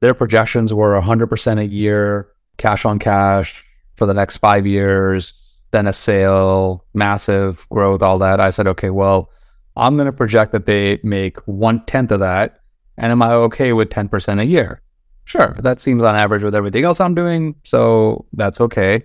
their 0.00 0.14
projections 0.14 0.72
were 0.72 1.00
hundred 1.00 1.26
percent 1.26 1.58
a 1.58 1.66
year, 1.66 2.28
cash 2.58 2.84
on 2.84 3.00
cash 3.00 3.64
for 3.96 4.06
the 4.06 4.14
next 4.14 4.36
five 4.36 4.66
years, 4.66 5.32
then 5.72 5.88
a 5.88 5.92
sale, 5.92 6.84
massive 6.94 7.66
growth, 7.70 8.02
all 8.02 8.18
that. 8.18 8.38
I 8.38 8.50
said, 8.50 8.68
okay, 8.68 8.90
well, 8.90 9.30
I'm 9.74 9.96
going 9.96 10.06
to 10.06 10.12
project 10.12 10.52
that 10.52 10.66
they 10.66 11.00
make 11.02 11.38
one 11.46 11.84
tenth 11.86 12.12
of 12.12 12.20
that, 12.20 12.60
and 12.96 13.10
am 13.10 13.22
I 13.22 13.32
okay 13.32 13.72
with 13.72 13.90
ten 13.90 14.08
percent 14.08 14.38
a 14.38 14.46
year? 14.46 14.80
Sure, 15.26 15.56
that 15.58 15.80
seems 15.80 16.04
on 16.04 16.14
average 16.14 16.44
with 16.44 16.54
everything 16.54 16.84
else 16.84 17.00
I'm 17.00 17.14
doing, 17.14 17.56
so 17.64 18.24
that's 18.32 18.60
okay. 18.60 19.02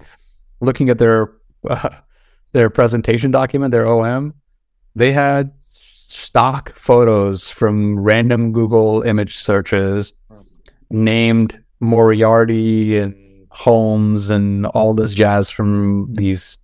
Looking 0.61 0.89
at 0.91 0.99
their 0.99 1.33
uh, 1.67 1.89
their 2.53 2.69
presentation 2.69 3.31
document, 3.31 3.71
their 3.71 3.87
OM, 3.87 4.35
they 4.95 5.11
had 5.11 5.51
stock 5.63 6.75
photos 6.75 7.49
from 7.49 7.99
random 7.99 8.51
Google 8.51 9.01
image 9.01 9.37
searches 9.37 10.13
named 10.91 11.59
Moriarty 11.79 12.99
and 12.99 13.47
Holmes 13.49 14.29
and 14.29 14.67
all 14.67 14.93
this 14.93 15.15
jazz 15.15 15.49
from 15.49 16.13
these, 16.13 16.59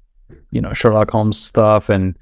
you 0.51 0.61
know, 0.61 0.73
Sherlock 0.73 1.09
Holmes 1.09 1.39
stuff 1.39 1.89
and 1.89 2.15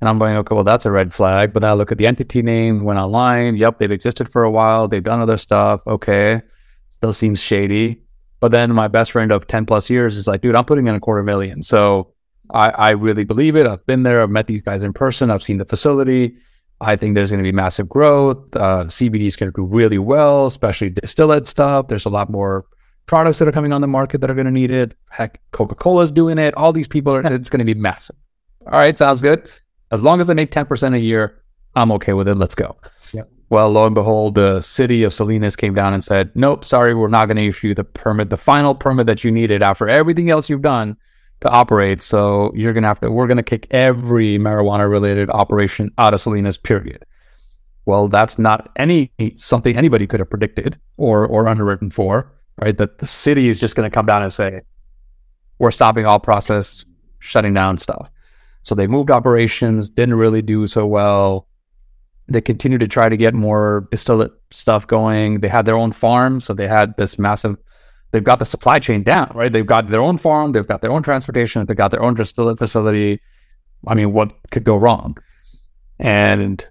and 0.00 0.08
I'm 0.08 0.18
going, 0.18 0.36
okay, 0.38 0.52
well, 0.52 0.64
that's 0.64 0.84
a 0.84 0.90
red 0.90 1.14
flag. 1.14 1.52
But 1.52 1.60
then 1.60 1.70
I 1.70 1.74
look 1.74 1.92
at 1.92 1.98
the 1.98 2.08
entity 2.08 2.42
name, 2.42 2.82
went 2.82 2.98
online. 2.98 3.54
Yep, 3.54 3.78
they've 3.78 3.92
existed 3.92 4.28
for 4.28 4.42
a 4.42 4.50
while. 4.50 4.88
They've 4.88 5.00
done 5.00 5.20
other 5.20 5.38
stuff. 5.38 5.86
Okay 5.86 6.42
still 7.02 7.12
seems 7.12 7.40
shady. 7.40 8.00
But 8.38 8.52
then 8.52 8.70
my 8.72 8.86
best 8.86 9.10
friend 9.10 9.32
of 9.32 9.48
10 9.48 9.66
plus 9.66 9.90
years 9.90 10.16
is 10.16 10.28
like, 10.28 10.40
dude, 10.40 10.54
I'm 10.54 10.64
putting 10.64 10.86
in 10.86 10.94
a 10.94 11.00
quarter 11.00 11.24
million. 11.24 11.64
So 11.64 12.12
I, 12.52 12.70
I 12.70 12.90
really 12.90 13.24
believe 13.24 13.56
it. 13.56 13.66
I've 13.66 13.84
been 13.86 14.04
there. 14.04 14.22
I've 14.22 14.30
met 14.30 14.46
these 14.46 14.62
guys 14.62 14.84
in 14.84 14.92
person. 14.92 15.28
I've 15.28 15.42
seen 15.42 15.58
the 15.58 15.64
facility. 15.64 16.36
I 16.80 16.94
think 16.94 17.16
there's 17.16 17.30
going 17.30 17.42
to 17.42 17.48
be 17.48 17.50
massive 17.50 17.88
growth. 17.88 18.54
Uh, 18.54 18.84
CBD 18.84 19.22
is 19.22 19.34
going 19.34 19.50
to 19.50 19.56
do 19.56 19.64
really 19.64 19.98
well, 19.98 20.46
especially 20.46 20.90
distillate 20.90 21.48
stuff. 21.48 21.88
There's 21.88 22.04
a 22.04 22.08
lot 22.08 22.30
more 22.30 22.66
products 23.06 23.40
that 23.40 23.48
are 23.48 23.52
coming 23.52 23.72
on 23.72 23.80
the 23.80 23.88
market 23.88 24.20
that 24.20 24.30
are 24.30 24.34
going 24.34 24.46
to 24.46 24.52
need 24.52 24.70
it. 24.70 24.94
Heck, 25.10 25.40
Coca 25.50 25.74
Cola 25.74 26.04
is 26.04 26.12
doing 26.12 26.38
it. 26.38 26.54
All 26.54 26.72
these 26.72 26.88
people 26.88 27.12
are, 27.12 27.26
it's 27.26 27.50
going 27.50 27.58
to 27.58 27.64
be 27.64 27.74
massive. 27.74 28.16
All 28.66 28.78
right, 28.78 28.96
sounds 28.96 29.20
good. 29.20 29.50
As 29.90 30.02
long 30.02 30.20
as 30.20 30.28
they 30.28 30.34
make 30.34 30.52
10% 30.52 30.94
a 30.94 31.00
year, 31.00 31.42
I'm 31.74 31.90
okay 31.92 32.12
with 32.12 32.28
it. 32.28 32.36
Let's 32.36 32.54
go. 32.54 32.76
Well, 33.52 33.68
lo 33.68 33.84
and 33.84 33.94
behold, 33.94 34.34
the 34.34 34.62
city 34.62 35.02
of 35.02 35.12
Salinas 35.12 35.56
came 35.56 35.74
down 35.74 35.92
and 35.92 36.02
said, 36.02 36.30
nope, 36.34 36.64
sorry, 36.64 36.94
we're 36.94 37.08
not 37.08 37.26
going 37.26 37.36
to 37.36 37.46
issue 37.46 37.74
the 37.74 37.84
permit, 37.84 38.30
the 38.30 38.38
final 38.38 38.74
permit 38.74 39.06
that 39.08 39.24
you 39.24 39.30
needed 39.30 39.62
after 39.62 39.90
everything 39.90 40.30
else 40.30 40.48
you've 40.48 40.62
done 40.62 40.96
to 41.42 41.50
operate. 41.50 42.00
So 42.00 42.50
you're 42.54 42.72
going 42.72 42.84
to 42.84 42.88
have 42.88 43.00
to, 43.00 43.10
we're 43.10 43.26
going 43.26 43.36
to 43.36 43.42
kick 43.42 43.66
every 43.70 44.38
marijuana 44.38 44.90
related 44.90 45.28
operation 45.28 45.90
out 45.98 46.14
of 46.14 46.22
Salinas, 46.22 46.56
period. 46.56 47.04
Well, 47.84 48.08
that's 48.08 48.38
not 48.38 48.70
any 48.76 49.12
something 49.36 49.76
anybody 49.76 50.06
could 50.06 50.20
have 50.20 50.30
predicted 50.30 50.80
or, 50.96 51.26
or 51.26 51.46
underwritten 51.46 51.90
for, 51.90 52.32
right? 52.58 52.78
That 52.78 53.00
the 53.00 53.06
city 53.06 53.48
is 53.50 53.60
just 53.60 53.76
going 53.76 53.84
to 53.84 53.94
come 53.94 54.06
down 54.06 54.22
and 54.22 54.32
say, 54.32 54.62
we're 55.58 55.72
stopping 55.72 56.06
all 56.06 56.18
process, 56.18 56.86
shutting 57.18 57.52
down 57.52 57.76
stuff. 57.76 58.08
So 58.62 58.74
they 58.74 58.86
moved 58.86 59.10
operations, 59.10 59.90
didn't 59.90 60.14
really 60.14 60.40
do 60.40 60.66
so 60.66 60.86
well 60.86 61.48
they 62.34 62.40
continue 62.40 62.78
to 62.78 62.88
try 62.88 63.08
to 63.08 63.16
get 63.16 63.34
more 63.34 63.88
distillate 63.90 64.32
stuff 64.50 64.86
going. 64.86 65.40
They 65.40 65.48
had 65.48 65.66
their 65.66 65.76
own 65.76 65.92
farm, 65.92 66.40
so 66.40 66.54
they 66.54 66.68
had 66.68 66.96
this 66.96 67.18
massive. 67.18 67.56
They've 68.10 68.24
got 68.24 68.38
the 68.38 68.44
supply 68.44 68.78
chain 68.78 69.02
down, 69.02 69.32
right? 69.34 69.52
They've 69.52 69.64
got 69.64 69.86
their 69.86 70.02
own 70.02 70.18
farm, 70.18 70.52
they've 70.52 70.66
got 70.66 70.82
their 70.82 70.92
own 70.92 71.02
transportation, 71.02 71.64
they've 71.64 71.76
got 71.76 71.90
their 71.90 72.02
own 72.02 72.14
distillate 72.14 72.58
facility. 72.58 73.20
I 73.86 73.94
mean, 73.94 74.12
what 74.12 74.32
could 74.50 74.64
go 74.64 74.76
wrong? 74.76 75.16
And 75.98 76.64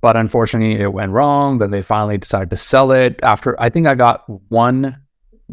but 0.00 0.16
unfortunately, 0.16 0.80
it 0.80 0.92
went 0.92 1.12
wrong. 1.12 1.58
Then 1.58 1.70
they 1.70 1.82
finally 1.82 2.18
decided 2.18 2.50
to 2.50 2.56
sell 2.56 2.92
it 2.92 3.18
after. 3.22 3.60
I 3.60 3.68
think 3.68 3.86
I 3.86 3.94
got 3.94 4.24
one 4.50 4.96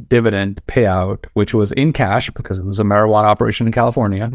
dividend 0.07 0.61
payout, 0.67 1.25
which 1.33 1.53
was 1.53 1.71
in 1.71 1.93
cash 1.93 2.29
because 2.31 2.59
it 2.59 2.65
was 2.65 2.79
a 2.79 2.83
marijuana 2.83 3.25
operation 3.25 3.67
in 3.67 3.73
California. 3.73 4.31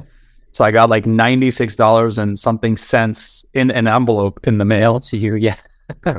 So 0.53 0.65
I 0.65 0.71
got 0.71 0.91
like 0.91 1.07
ninety 1.07 1.51
six 1.51 1.77
dollars 1.77 2.19
and 2.19 2.39
something 2.39 2.77
cents 2.77 3.45
in 3.55 3.71
an 3.71 3.87
envelope 3.87 4.41
in 4.47 4.59
the 4.59 4.65
mail. 4.65 5.01
To 5.01 5.17
you, 5.17 5.35
yeah. 5.37 5.57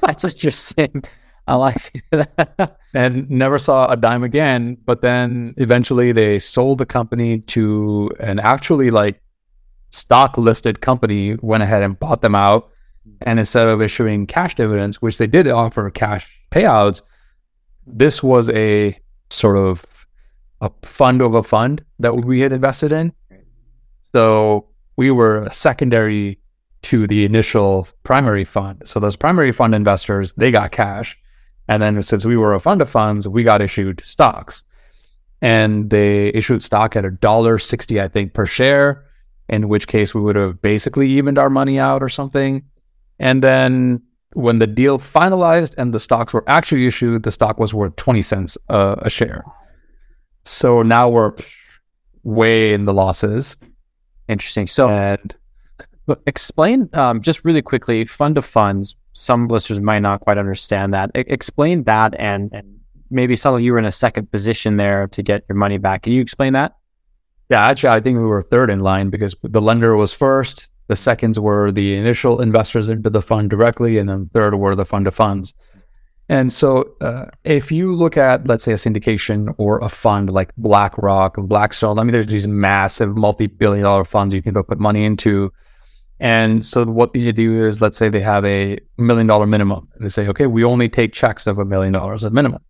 That's 0.00 0.24
interesting. 0.24 1.02
I 1.46 1.56
like 1.56 2.02
that. 2.10 2.78
and 2.94 3.28
never 3.28 3.58
saw 3.58 3.90
a 3.90 3.96
dime 3.96 4.22
again. 4.22 4.76
But 4.84 5.02
then 5.02 5.54
eventually 5.56 6.12
they 6.12 6.38
sold 6.38 6.78
the 6.78 6.86
company 6.86 7.40
to 7.40 8.10
an 8.20 8.38
actually 8.38 8.90
like 8.90 9.20
stock 9.90 10.38
listed 10.38 10.80
company, 10.80 11.36
went 11.42 11.62
ahead 11.62 11.82
and 11.82 11.98
bought 11.98 12.22
them 12.22 12.34
out. 12.34 12.70
And 13.22 13.38
instead 13.38 13.66
of 13.66 13.82
issuing 13.82 14.26
cash 14.26 14.54
dividends, 14.54 15.02
which 15.02 15.18
they 15.18 15.26
did 15.26 15.48
offer 15.48 15.90
cash 15.90 16.40
payouts, 16.50 17.02
this 17.86 18.22
was 18.22 18.48
a 18.50 18.98
sort 19.30 19.56
of 19.56 19.84
a 20.60 20.70
fund 20.82 21.22
of 21.22 21.34
a 21.34 21.42
fund 21.42 21.82
that 21.98 22.14
we 22.14 22.40
had 22.40 22.52
invested 22.52 22.92
in. 22.92 23.12
So 24.14 24.68
we 24.96 25.10
were 25.10 25.48
secondary 25.52 26.38
to 26.82 27.06
the 27.06 27.24
initial 27.24 27.88
primary 28.02 28.44
fund. 28.44 28.82
So 28.84 29.00
those 29.00 29.16
primary 29.16 29.52
fund 29.52 29.74
investors, 29.74 30.32
they 30.36 30.50
got 30.50 30.72
cash. 30.72 31.16
And 31.68 31.82
then 31.82 32.02
since 32.02 32.24
we 32.24 32.36
were 32.36 32.54
a 32.54 32.60
fund 32.60 32.82
of 32.82 32.90
funds, 32.90 33.28
we 33.28 33.44
got 33.44 33.62
issued 33.62 34.02
stocks. 34.04 34.64
And 35.42 35.90
they 35.90 36.28
issued 36.28 36.62
stock 36.62 36.96
at 36.96 37.04
a 37.04 37.10
dollar 37.10 37.58
sixty, 37.58 38.00
I 38.00 38.08
think, 38.08 38.34
per 38.34 38.44
share, 38.44 39.04
in 39.48 39.68
which 39.68 39.86
case 39.86 40.14
we 40.14 40.20
would 40.20 40.36
have 40.36 40.60
basically 40.60 41.08
evened 41.08 41.38
our 41.38 41.48
money 41.48 41.78
out 41.78 42.02
or 42.02 42.08
something. 42.08 42.62
And 43.18 43.42
then 43.42 44.02
when 44.34 44.58
the 44.58 44.66
deal 44.66 44.98
finalized 44.98 45.74
and 45.78 45.94
the 45.94 46.00
stocks 46.00 46.32
were 46.32 46.44
actually 46.46 46.86
issued, 46.86 47.22
the 47.22 47.30
stock 47.30 47.58
was 47.58 47.72
worth 47.72 47.96
20 47.96 48.22
cents 48.22 48.58
uh, 48.68 48.96
a 48.98 49.10
share. 49.10 49.44
So 50.44 50.82
now 50.82 51.08
we're 51.08 51.32
way 52.22 52.72
in 52.72 52.84
the 52.84 52.94
losses. 52.94 53.56
Interesting. 54.30 54.66
So, 54.66 54.88
And 54.88 55.34
explain 56.26 56.88
um, 56.92 57.20
just 57.20 57.44
really 57.44 57.62
quickly 57.62 58.04
fund 58.04 58.38
of 58.38 58.44
funds. 58.44 58.94
Some 59.12 59.48
listeners 59.48 59.80
might 59.80 59.98
not 60.00 60.20
quite 60.20 60.38
understand 60.38 60.94
that. 60.94 61.10
E- 61.16 61.24
explain 61.26 61.84
that, 61.84 62.14
and 62.18 62.50
and 62.52 62.78
maybe 63.10 63.34
some 63.36 63.54
of 63.54 63.60
you 63.60 63.72
were 63.72 63.78
in 63.78 63.84
a 63.84 63.92
second 63.92 64.30
position 64.30 64.76
there 64.76 65.08
to 65.08 65.22
get 65.22 65.44
your 65.48 65.56
money 65.56 65.78
back. 65.78 66.02
Can 66.02 66.12
you 66.12 66.22
explain 66.22 66.52
that? 66.52 66.76
yeah, 67.50 67.66
actually, 67.66 67.90
I 67.90 68.00
think 68.00 68.16
we 68.16 68.24
were 68.24 68.42
third 68.42 68.70
in 68.70 68.80
line 68.80 69.10
because 69.10 69.34
the 69.42 69.60
lender 69.60 69.96
was 69.96 70.12
first. 70.12 70.68
The 70.86 70.94
seconds 70.94 71.38
were 71.38 71.72
the 71.72 71.96
initial 71.96 72.40
investors 72.40 72.88
into 72.88 73.10
the 73.10 73.22
fund 73.22 73.50
directly, 73.50 73.98
and 73.98 74.08
then 74.08 74.30
third 74.32 74.54
were 74.54 74.76
the 74.76 74.84
fund 74.84 75.08
of 75.08 75.14
funds. 75.14 75.52
And 76.30 76.52
so, 76.52 76.94
uh, 77.00 77.24
if 77.42 77.72
you 77.72 77.92
look 77.92 78.16
at, 78.16 78.46
let's 78.46 78.62
say, 78.62 78.70
a 78.70 78.76
syndication 78.76 79.52
or 79.58 79.80
a 79.80 79.88
fund 79.88 80.30
like 80.30 80.54
BlackRock 80.56 81.36
and 81.36 81.48
Blackstone, 81.48 81.98
I 81.98 82.04
mean, 82.04 82.12
there's 82.12 82.26
these 82.26 82.46
massive 82.46 83.16
multi-billion 83.16 83.82
dollar 83.82 84.04
funds 84.04 84.32
you 84.32 84.40
can 84.40 84.52
go 84.52 84.62
put 84.62 84.78
money 84.78 85.04
into. 85.04 85.52
And 86.20 86.64
so, 86.64 86.84
what 86.84 87.16
you 87.16 87.32
do 87.32 87.66
is, 87.66 87.80
let's 87.80 87.98
say 87.98 88.08
they 88.08 88.20
have 88.20 88.44
a 88.44 88.78
million 88.96 89.26
dollar 89.26 89.44
minimum. 89.44 89.88
And 89.96 90.04
they 90.04 90.08
say, 90.08 90.28
okay, 90.28 90.46
we 90.46 90.62
only 90.62 90.88
take 90.88 91.12
checks 91.12 91.48
of 91.48 91.58
a 91.58 91.64
million 91.64 91.92
dollars 91.94 92.22
at 92.22 92.32
minimum. 92.32 92.62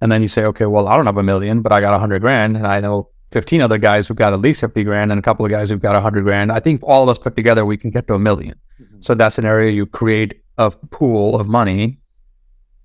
And 0.00 0.10
then 0.10 0.22
you 0.22 0.28
say, 0.28 0.44
okay, 0.44 0.64
well, 0.64 0.88
I 0.88 0.96
don't 0.96 1.04
have 1.04 1.18
a 1.18 1.22
million, 1.22 1.60
but 1.60 1.72
I 1.72 1.82
got 1.82 1.92
a 1.92 1.98
hundred 1.98 2.22
grand, 2.22 2.56
and 2.56 2.66
I 2.66 2.80
know 2.80 3.10
15 3.32 3.60
other 3.60 3.76
guys 3.76 4.08
who've 4.08 4.16
got 4.16 4.32
at 4.32 4.40
least 4.40 4.60
50 4.60 4.82
grand 4.82 5.12
and 5.12 5.18
a 5.18 5.22
couple 5.22 5.44
of 5.44 5.50
guys 5.50 5.68
who've 5.68 5.78
got 5.78 5.92
100 5.92 6.22
grand. 6.24 6.50
I 6.50 6.58
think 6.58 6.80
all 6.82 7.02
of 7.02 7.10
us 7.10 7.18
put 7.18 7.36
together, 7.36 7.66
we 7.66 7.76
can 7.76 7.90
get 7.90 8.06
to 8.06 8.14
a 8.14 8.18
1000000 8.18 8.54
So 9.00 9.12
in 9.12 9.18
that 9.18 9.34
scenario, 9.34 9.70
you 9.70 9.84
create 9.84 10.40
a 10.56 10.70
pool 10.70 11.38
of 11.38 11.48
money 11.48 11.98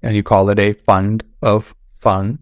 and 0.02 0.16
you 0.16 0.24
call 0.24 0.50
it 0.50 0.60
a 0.60 0.74
fund 0.74 1.24
of 1.42 1.76
fund. 1.98 2.40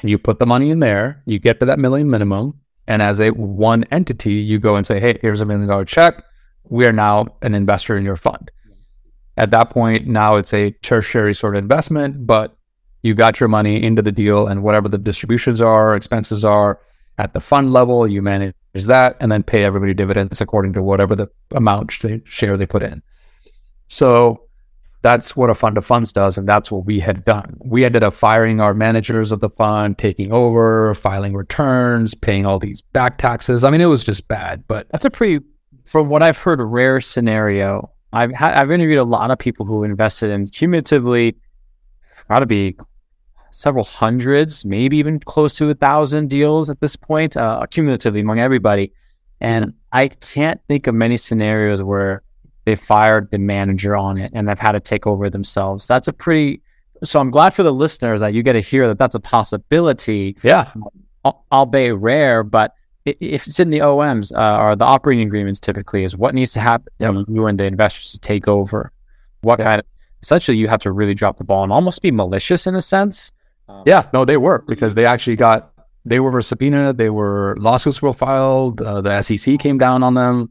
And 0.00 0.10
you 0.10 0.18
put 0.18 0.38
the 0.38 0.46
money 0.46 0.70
in 0.70 0.80
there, 0.80 1.22
you 1.26 1.38
get 1.38 1.60
to 1.60 1.66
that 1.66 1.78
million 1.78 2.08
minimum. 2.08 2.60
And 2.86 3.02
as 3.02 3.20
a 3.20 3.30
one 3.30 3.84
entity, 3.84 4.34
you 4.34 4.58
go 4.58 4.76
and 4.76 4.86
say, 4.86 4.98
hey, 4.98 5.18
here's 5.20 5.40
a 5.40 5.44
million 5.44 5.68
dollar 5.68 5.84
check. 5.84 6.24
We 6.64 6.86
are 6.86 6.92
now 6.92 7.26
an 7.42 7.54
investor 7.54 7.96
in 7.96 8.04
your 8.04 8.16
fund. 8.16 8.50
At 9.36 9.50
that 9.52 9.70
point, 9.70 10.06
now 10.06 10.36
it's 10.36 10.52
a 10.52 10.70
tertiary 10.82 11.34
sort 11.34 11.56
of 11.56 11.62
investment, 11.62 12.26
but 12.26 12.56
you 13.02 13.14
got 13.14 13.40
your 13.40 13.48
money 13.48 13.82
into 13.82 14.02
the 14.02 14.12
deal 14.12 14.46
and 14.46 14.62
whatever 14.62 14.88
the 14.88 14.98
distributions 14.98 15.60
are, 15.60 15.96
expenses 15.96 16.44
are, 16.44 16.80
at 17.18 17.34
the 17.34 17.40
fund 17.40 17.72
level, 17.72 18.06
you 18.06 18.22
manage 18.22 18.54
that 18.74 19.16
and 19.20 19.30
then 19.30 19.42
pay 19.42 19.64
everybody 19.64 19.94
dividends 19.94 20.40
according 20.40 20.72
to 20.72 20.82
whatever 20.82 21.14
the 21.14 21.28
amount 21.52 22.00
they 22.00 22.22
share 22.24 22.56
they 22.56 22.66
put 22.66 22.82
in. 22.82 23.02
So 23.88 24.44
that's 25.02 25.34
what 25.34 25.48
a 25.48 25.54
fund 25.54 25.78
of 25.78 25.84
funds 25.84 26.12
does, 26.12 26.36
and 26.36 26.46
that's 26.48 26.70
what 26.70 26.84
we 26.84 27.00
had 27.00 27.24
done. 27.24 27.56
We 27.58 27.84
ended 27.84 28.02
up 28.02 28.12
firing 28.12 28.60
our 28.60 28.74
managers 28.74 29.32
of 29.32 29.40
the 29.40 29.48
fund, 29.48 29.96
taking 29.96 30.32
over, 30.32 30.94
filing 30.94 31.34
returns, 31.34 32.14
paying 32.14 32.44
all 32.44 32.58
these 32.58 32.82
back 32.82 33.16
taxes. 33.16 33.64
I 33.64 33.70
mean, 33.70 33.80
it 33.80 33.86
was 33.86 34.04
just 34.04 34.28
bad. 34.28 34.64
But 34.66 34.88
That's 34.90 35.04
a 35.04 35.10
pretty, 35.10 35.44
from 35.86 36.10
what 36.10 36.22
I've 36.22 36.36
heard, 36.36 36.60
a 36.60 36.64
rare 36.64 37.00
scenario. 37.00 37.90
I've 38.12 38.34
ha- 38.34 38.52
I've 38.54 38.70
interviewed 38.70 38.98
a 38.98 39.04
lot 39.04 39.30
of 39.30 39.38
people 39.38 39.64
who 39.64 39.84
invested 39.84 40.30
in 40.30 40.48
cumulatively, 40.48 41.36
got 42.28 42.40
to 42.40 42.46
be 42.46 42.76
several 43.52 43.84
hundreds, 43.84 44.64
maybe 44.64 44.98
even 44.98 45.18
close 45.18 45.56
to 45.56 45.70
a 45.70 45.74
thousand 45.74 46.28
deals 46.28 46.68
at 46.68 46.80
this 46.80 46.96
point, 46.96 47.36
uh, 47.36 47.64
cumulatively 47.70 48.20
among 48.20 48.38
everybody. 48.38 48.92
And 49.40 49.74
I 49.92 50.08
can't 50.08 50.60
think 50.68 50.86
of 50.86 50.94
many 50.94 51.16
scenarios 51.16 51.82
where 51.82 52.22
they 52.70 52.76
fired 52.76 53.30
the 53.30 53.38
manager 53.38 53.96
on 53.96 54.16
it 54.18 54.30
and 54.34 54.48
they've 54.48 54.58
had 54.58 54.72
to 54.72 54.80
take 54.80 55.06
over 55.06 55.28
themselves. 55.28 55.86
That's 55.86 56.08
a 56.08 56.12
pretty. 56.12 56.62
So 57.02 57.18
I'm 57.20 57.30
glad 57.30 57.54
for 57.54 57.62
the 57.62 57.72
listeners 57.72 58.20
that 58.20 58.34
you 58.34 58.42
get 58.42 58.52
to 58.54 58.60
hear 58.60 58.86
that 58.88 58.98
that's 58.98 59.14
a 59.14 59.20
possibility 59.20 60.36
yeah, 60.42 60.70
al- 61.24 61.44
albeit 61.50 61.96
rare, 61.96 62.42
but 62.42 62.74
if 63.06 63.46
it's 63.46 63.58
in 63.58 63.70
the 63.70 63.78
OMs 63.80 64.30
uh, 64.36 64.58
or 64.62 64.76
the 64.76 64.84
operating 64.84 65.26
agreements, 65.26 65.58
typically 65.58 66.04
is 66.04 66.16
what 66.16 66.34
needs 66.34 66.52
to 66.52 66.60
happen 66.60 66.92
Yep. 66.98 67.14
you 67.28 67.46
and 67.46 67.58
the 67.58 67.64
investors 67.64 68.12
to 68.12 68.18
take 68.18 68.46
over. 68.46 68.92
What 69.40 69.58
Yep. 69.58 69.66
kind 69.66 69.78
of 69.80 69.86
essentially 70.22 70.58
you 70.58 70.68
have 70.68 70.80
to 70.82 70.92
really 70.92 71.14
drop 71.14 71.38
the 71.38 71.44
ball 71.44 71.64
and 71.64 71.72
almost 71.72 72.02
be 72.02 72.10
malicious 72.10 72.66
in 72.66 72.74
a 72.76 72.82
sense. 72.82 73.32
yeah, 73.86 74.02
no, 74.12 74.24
they 74.26 74.36
were 74.36 74.62
because 74.68 74.94
they 74.94 75.06
actually 75.06 75.36
got 75.36 75.72
they 76.04 76.20
were 76.20 76.40
subpoenaed, 76.42 76.96
they 76.98 77.10
were 77.10 77.56
lawsuits 77.58 78.00
were 78.02 78.12
filed, 78.12 78.80
uh, 78.82 79.00
the 79.00 79.22
SEC 79.22 79.58
came 79.58 79.78
down 79.78 80.02
on 80.02 80.14
them, 80.14 80.50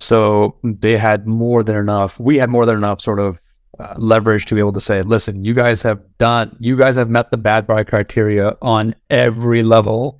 so 0.00 0.56
they 0.62 0.96
had 0.96 1.26
more 1.26 1.62
than 1.62 1.76
enough. 1.76 2.18
We 2.18 2.38
had 2.38 2.50
more 2.50 2.66
than 2.66 2.76
enough 2.76 3.00
sort 3.00 3.20
of 3.20 3.38
uh, 3.78 3.94
leverage 3.96 4.46
to 4.46 4.54
be 4.54 4.60
able 4.60 4.72
to 4.72 4.80
say, 4.80 5.02
listen, 5.02 5.44
you 5.44 5.54
guys 5.54 5.82
have 5.82 6.00
done, 6.18 6.56
you 6.60 6.76
guys 6.76 6.96
have 6.96 7.10
met 7.10 7.30
the 7.30 7.36
bad 7.36 7.66
boy 7.66 7.84
criteria 7.84 8.56
on 8.62 8.94
every 9.10 9.62
level. 9.62 10.18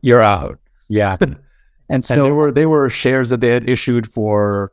You're 0.00 0.22
out. 0.22 0.58
Yeah, 0.88 1.16
and 1.20 1.36
And 1.88 2.04
so 2.04 2.24
they 2.24 2.30
were 2.30 2.52
they 2.52 2.66
were 2.66 2.88
shares 2.90 3.30
that 3.30 3.40
they 3.40 3.48
had 3.48 3.68
issued 3.68 4.10
for 4.10 4.72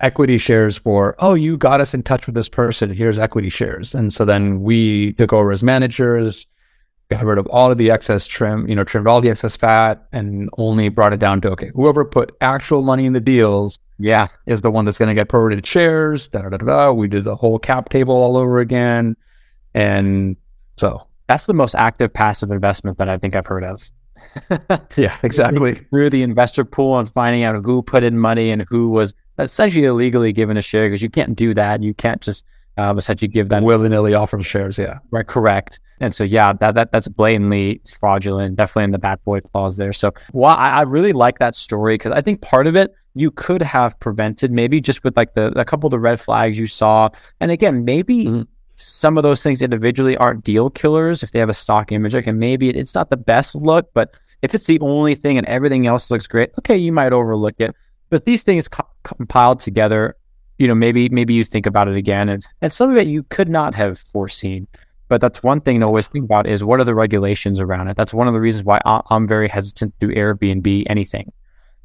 equity 0.00 0.36
shares 0.36 0.76
for, 0.78 1.14
oh, 1.20 1.34
you 1.34 1.56
got 1.56 1.80
us 1.80 1.94
in 1.94 2.02
touch 2.02 2.26
with 2.26 2.34
this 2.34 2.48
person. 2.48 2.92
Here's 2.92 3.18
equity 3.18 3.48
shares. 3.48 3.94
And 3.94 4.12
so 4.12 4.24
then 4.24 4.62
we 4.62 5.12
took 5.12 5.32
over 5.32 5.52
as 5.52 5.62
managers, 5.62 6.46
got 7.12 7.24
rid 7.24 7.38
of 7.38 7.46
all 7.48 7.70
of 7.70 7.78
the 7.78 7.90
excess 7.90 8.26
trim, 8.26 8.68
you 8.68 8.74
know, 8.74 8.84
trimmed 8.84 9.06
all 9.06 9.20
the 9.20 9.30
excess 9.30 9.56
fat 9.56 10.06
and 10.12 10.48
only 10.58 10.88
brought 10.88 11.12
it 11.12 11.20
down 11.20 11.40
to 11.42 11.50
okay, 11.52 11.70
whoever 11.74 12.04
put 12.04 12.34
actual 12.40 12.82
money 12.82 13.06
in 13.06 13.12
the 13.12 13.20
deals 13.20 13.78
yeah, 14.02 14.26
is 14.46 14.62
the 14.62 14.70
one 14.70 14.84
that's 14.84 14.98
going 14.98 15.08
to 15.08 15.14
get 15.14 15.28
prorated 15.28 15.64
shares. 15.64 16.26
Da, 16.26 16.42
da, 16.42 16.48
da, 16.48 16.56
da, 16.56 16.66
da. 16.66 16.92
We 16.92 17.06
did 17.06 17.22
the 17.22 17.36
whole 17.36 17.58
cap 17.58 17.88
table 17.88 18.14
all 18.14 18.36
over 18.36 18.58
again. 18.58 19.16
And 19.74 20.36
so, 20.76 21.06
that's 21.28 21.46
the 21.46 21.54
most 21.54 21.74
active 21.76 22.12
passive 22.12 22.50
investment 22.50 22.98
that 22.98 23.08
I 23.08 23.16
think 23.16 23.36
I've 23.36 23.46
heard 23.46 23.62
of. 23.62 23.90
yeah, 24.96 25.16
exactly. 25.22 25.74
Through 25.74 26.10
the 26.10 26.22
investor 26.22 26.64
pool 26.64 26.98
and 26.98 27.10
finding 27.10 27.44
out 27.44 27.64
who 27.64 27.80
put 27.82 28.02
in 28.02 28.18
money 28.18 28.50
and 28.50 28.66
who 28.68 28.88
was 28.88 29.14
essentially 29.38 29.86
illegally 29.86 30.32
given 30.32 30.56
a 30.56 30.62
share 30.62 30.88
because 30.88 31.02
you 31.02 31.10
can't 31.10 31.36
do 31.36 31.54
that. 31.54 31.82
You 31.82 31.94
can't 31.94 32.20
just 32.20 32.44
um, 32.76 32.98
essentially 32.98 33.28
give 33.28 33.50
that 33.50 33.62
Willy 33.62 33.88
nilly 33.88 34.14
offer 34.14 34.42
shares. 34.42 34.78
Yeah. 34.78 34.98
Right, 35.10 35.26
correct. 35.26 35.80
And 36.02 36.12
so, 36.14 36.24
yeah, 36.24 36.52
that, 36.54 36.74
that 36.74 36.90
that's 36.92 37.08
blatantly 37.08 37.80
fraudulent, 37.98 38.56
definitely 38.56 38.84
in 38.84 38.90
the 38.90 38.98
bad 38.98 39.22
boy 39.24 39.40
clause 39.40 39.76
there. 39.76 39.92
So, 39.92 40.12
well, 40.32 40.54
I, 40.56 40.70
I 40.70 40.82
really 40.82 41.12
like 41.12 41.38
that 41.38 41.54
story 41.54 41.94
because 41.94 42.12
I 42.12 42.20
think 42.20 42.42
part 42.42 42.66
of 42.66 42.74
it 42.76 42.92
you 43.14 43.30
could 43.30 43.62
have 43.62 43.98
prevented 44.00 44.50
maybe 44.50 44.80
just 44.80 45.04
with 45.04 45.16
like 45.16 45.34
the 45.34 45.46
a 45.58 45.64
couple 45.64 45.86
of 45.86 45.92
the 45.92 46.00
red 46.00 46.18
flags 46.18 46.58
you 46.58 46.66
saw. 46.66 47.08
And 47.40 47.50
again, 47.50 47.84
maybe 47.84 48.24
Mhm. 48.26 48.46
some 48.76 49.16
of 49.16 49.22
those 49.22 49.42
things 49.44 49.62
individually 49.62 50.16
aren't 50.16 50.42
deal 50.44 50.70
killers 50.70 51.22
if 51.22 51.30
they 51.30 51.38
have 51.38 51.48
a 51.50 51.54
stock 51.54 51.92
image. 51.92 52.14
Like, 52.14 52.26
and 52.26 52.38
maybe 52.40 52.68
it, 52.68 52.76
it's 52.76 52.94
not 52.96 53.08
the 53.10 53.16
best 53.16 53.54
look, 53.54 53.88
but 53.94 54.14
if 54.42 54.54
it's 54.56 54.64
the 54.64 54.80
only 54.80 55.14
thing 55.14 55.38
and 55.38 55.46
everything 55.46 55.86
else 55.86 56.10
looks 56.10 56.26
great, 56.26 56.50
okay, 56.58 56.76
you 56.76 56.90
might 56.92 57.12
overlook 57.12 57.54
it. 57.60 57.76
But 58.10 58.24
these 58.24 58.42
things 58.42 58.66
co- 58.66 58.88
compiled 59.04 59.60
together, 59.60 60.16
you 60.58 60.66
know, 60.66 60.74
maybe 60.74 61.08
maybe 61.10 61.32
you 61.34 61.44
think 61.44 61.66
about 61.66 61.86
it 61.86 61.96
again, 61.96 62.28
and 62.28 62.44
and 62.60 62.72
some 62.72 62.90
of 62.90 62.96
it 62.96 63.06
you 63.06 63.22
could 63.24 63.48
not 63.48 63.74
have 63.76 64.00
foreseen. 64.00 64.66
But 65.12 65.20
that's 65.20 65.42
one 65.42 65.60
thing 65.60 65.80
to 65.80 65.84
always 65.86 66.06
think 66.06 66.24
about 66.24 66.46
is 66.46 66.64
what 66.64 66.80
are 66.80 66.84
the 66.84 66.94
regulations 66.94 67.60
around 67.60 67.88
it. 67.88 67.98
That's 67.98 68.14
one 68.14 68.28
of 68.28 68.32
the 68.32 68.40
reasons 68.40 68.64
why 68.64 68.80
I- 68.86 69.02
I'm 69.10 69.28
very 69.28 69.46
hesitant 69.46 69.92
to 70.00 70.06
do 70.06 70.14
Airbnb 70.14 70.84
anything, 70.88 71.30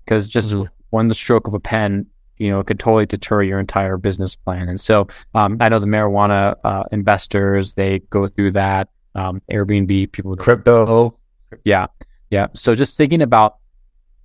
because 0.06 0.30
just 0.30 0.54
Mhm. 0.54 0.70
one 0.92 1.14
stroke 1.14 1.46
of 1.46 1.54
a 1.54 1.60
pen, 1.60 2.06
you 2.38 2.50
know, 2.50 2.62
it 2.62 2.68
could 2.68 2.80
totally 2.80 3.06
deter 3.06 3.42
your 3.42 3.60
entire 3.60 3.98
business 3.98 4.34
plan. 4.34 4.70
And 4.70 4.80
so 4.80 5.10
um, 5.36 5.58
I 5.60 5.68
know 5.68 5.78
the 5.80 5.88
marijuana 5.88 6.56
uh, 6.64 6.84
investors 6.94 7.74
they 7.74 8.00
go 8.12 8.30
through 8.30 8.52
that. 8.54 8.88
um, 9.14 9.42
Airbnb, 9.52 10.10
people 10.14 10.32
with 10.32 10.40
Crypto. 10.40 11.18
yeah, 11.66 11.88
yeah. 12.30 12.48
So 12.54 12.76
just 12.76 12.96
thinking 12.96 13.22
about 13.22 13.58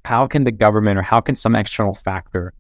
how 0.05 0.29
can 0.29 0.45
the 0.45 0.53
government 0.53 0.97
or 0.97 1.03
how 1.03 1.19
can 1.21 1.35
some 1.35 1.57
external 1.57 1.95
factor 1.95 2.53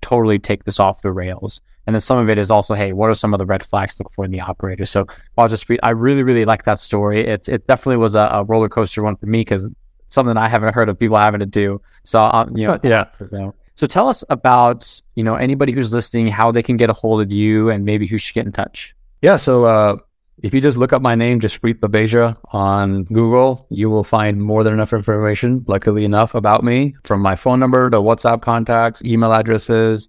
totally 0.00 0.38
take 0.38 0.62
this 0.62 0.78
off 0.78 1.02
the 1.02 1.10
rails? 1.10 1.60
And 1.86 1.94
then 1.94 2.00
some 2.00 2.18
of 2.18 2.28
it 2.28 2.38
is 2.38 2.50
also, 2.50 2.74
hey, 2.74 2.92
what 2.92 3.10
are 3.10 3.14
some 3.14 3.34
of 3.34 3.38
the 3.38 3.46
red 3.46 3.62
flags 3.62 3.94
to 3.96 4.02
look 4.02 4.12
for 4.12 4.24
in 4.24 4.30
the 4.30 4.40
operator? 4.40 4.86
So 4.86 5.06
I'll 5.36 5.48
just 5.48 5.68
read. 5.68 5.80
I 5.82 5.90
really, 5.90 6.22
really 6.22 6.44
like 6.44 6.64
that 6.64 6.78
story. 6.78 7.26
It's 7.26 7.48
it 7.48 7.66
definitely 7.66 7.96
was 7.96 8.14
a, 8.14 8.28
a 8.32 8.44
roller 8.44 8.68
coaster 8.68 9.02
one 9.02 9.16
for 9.16 9.26
me 9.26 9.40
because 9.40 9.66
it's 9.66 9.92
something 10.06 10.36
I 10.36 10.48
haven't 10.48 10.74
heard 10.74 10.88
of 10.88 10.98
people 10.98 11.16
having 11.16 11.40
to 11.40 11.46
do. 11.46 11.80
So 12.04 12.20
um, 12.20 12.56
you 12.56 12.66
know, 12.66 12.78
Yeah. 13.32 13.50
So 13.74 13.86
tell 13.86 14.08
us 14.08 14.22
about 14.28 15.00
you 15.16 15.24
know 15.24 15.34
anybody 15.34 15.72
who's 15.72 15.92
listening, 15.92 16.28
how 16.28 16.52
they 16.52 16.62
can 16.62 16.76
get 16.76 16.90
a 16.90 16.92
hold 16.92 17.20
of 17.22 17.32
you, 17.32 17.70
and 17.70 17.84
maybe 17.84 18.06
who 18.06 18.18
should 18.18 18.34
get 18.34 18.46
in 18.46 18.52
touch. 18.52 18.94
Yeah. 19.22 19.36
So 19.36 19.64
uh, 19.64 19.96
if 20.42 20.52
you 20.52 20.60
just 20.60 20.76
look 20.76 20.92
up 20.92 21.02
my 21.02 21.14
name, 21.14 21.40
Jaspreet 21.40 21.80
Baveja 21.80 22.36
on 22.52 23.04
Google, 23.04 23.66
you 23.70 23.88
will 23.90 24.04
find 24.04 24.42
more 24.42 24.64
than 24.64 24.72
enough 24.74 24.92
information, 24.92 25.64
luckily 25.68 26.04
enough, 26.04 26.34
about 26.34 26.64
me 26.64 26.94
from 27.04 27.20
my 27.20 27.36
phone 27.36 27.60
number 27.60 27.88
to 27.90 27.98
WhatsApp 27.98 28.42
contacts, 28.42 29.02
email 29.04 29.32
addresses. 29.32 30.08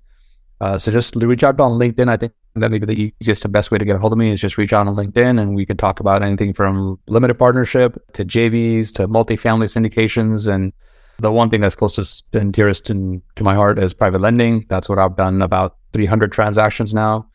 Uh, 0.63 0.78
so 0.78 0.93
just 0.93 1.13
reach 1.17 1.43
out 1.43 1.60
on 1.60 1.78
LinkedIn. 1.78 2.08
I 2.08 2.15
think 2.15 2.32
that 2.56 2.71
may 2.71 2.80
be 2.80 2.86
the 2.86 3.13
easiest 3.19 3.43
and 3.43 3.52
best 3.52 3.69
way 3.69 3.78
to 3.78 3.84
get 3.84 3.97
a 3.97 3.99
hold 3.99 4.13
of 4.13 4.17
me 4.17 4.32
is 4.32 4.39
just 4.39 4.58
reach 4.58 4.71
out 4.71 4.88
on 4.88 4.95
LinkedIn 4.95 5.38
and 5.38 5.56
we 5.56 5.65
can 5.65 5.76
talk 5.76 5.99
about 5.99 6.23
anything 6.23 6.54
from 6.54 6.97
limited 7.06 7.34
partnership 7.34 7.97
to 8.13 8.23
JVs 8.23 8.93
to 8.93 9.10
multifamily 9.10 9.67
syndications. 9.67 10.47
And 10.47 10.71
the 11.19 11.34
one 11.34 11.49
thing 11.49 11.60
that's 11.60 11.76
closest 11.76 12.23
and 12.34 12.54
dearest 12.54 12.89
in, 12.89 13.21
to 13.36 13.43
my 13.43 13.56
heart 13.56 13.78
is 13.78 13.93
private 13.93 14.21
lending. 14.21 14.65
That's 14.69 14.88
what 14.88 14.99
I've 14.99 15.17
done 15.17 15.41
about 15.41 15.76
300 15.91 16.32
transactions 16.32 16.93
now. 16.93 17.28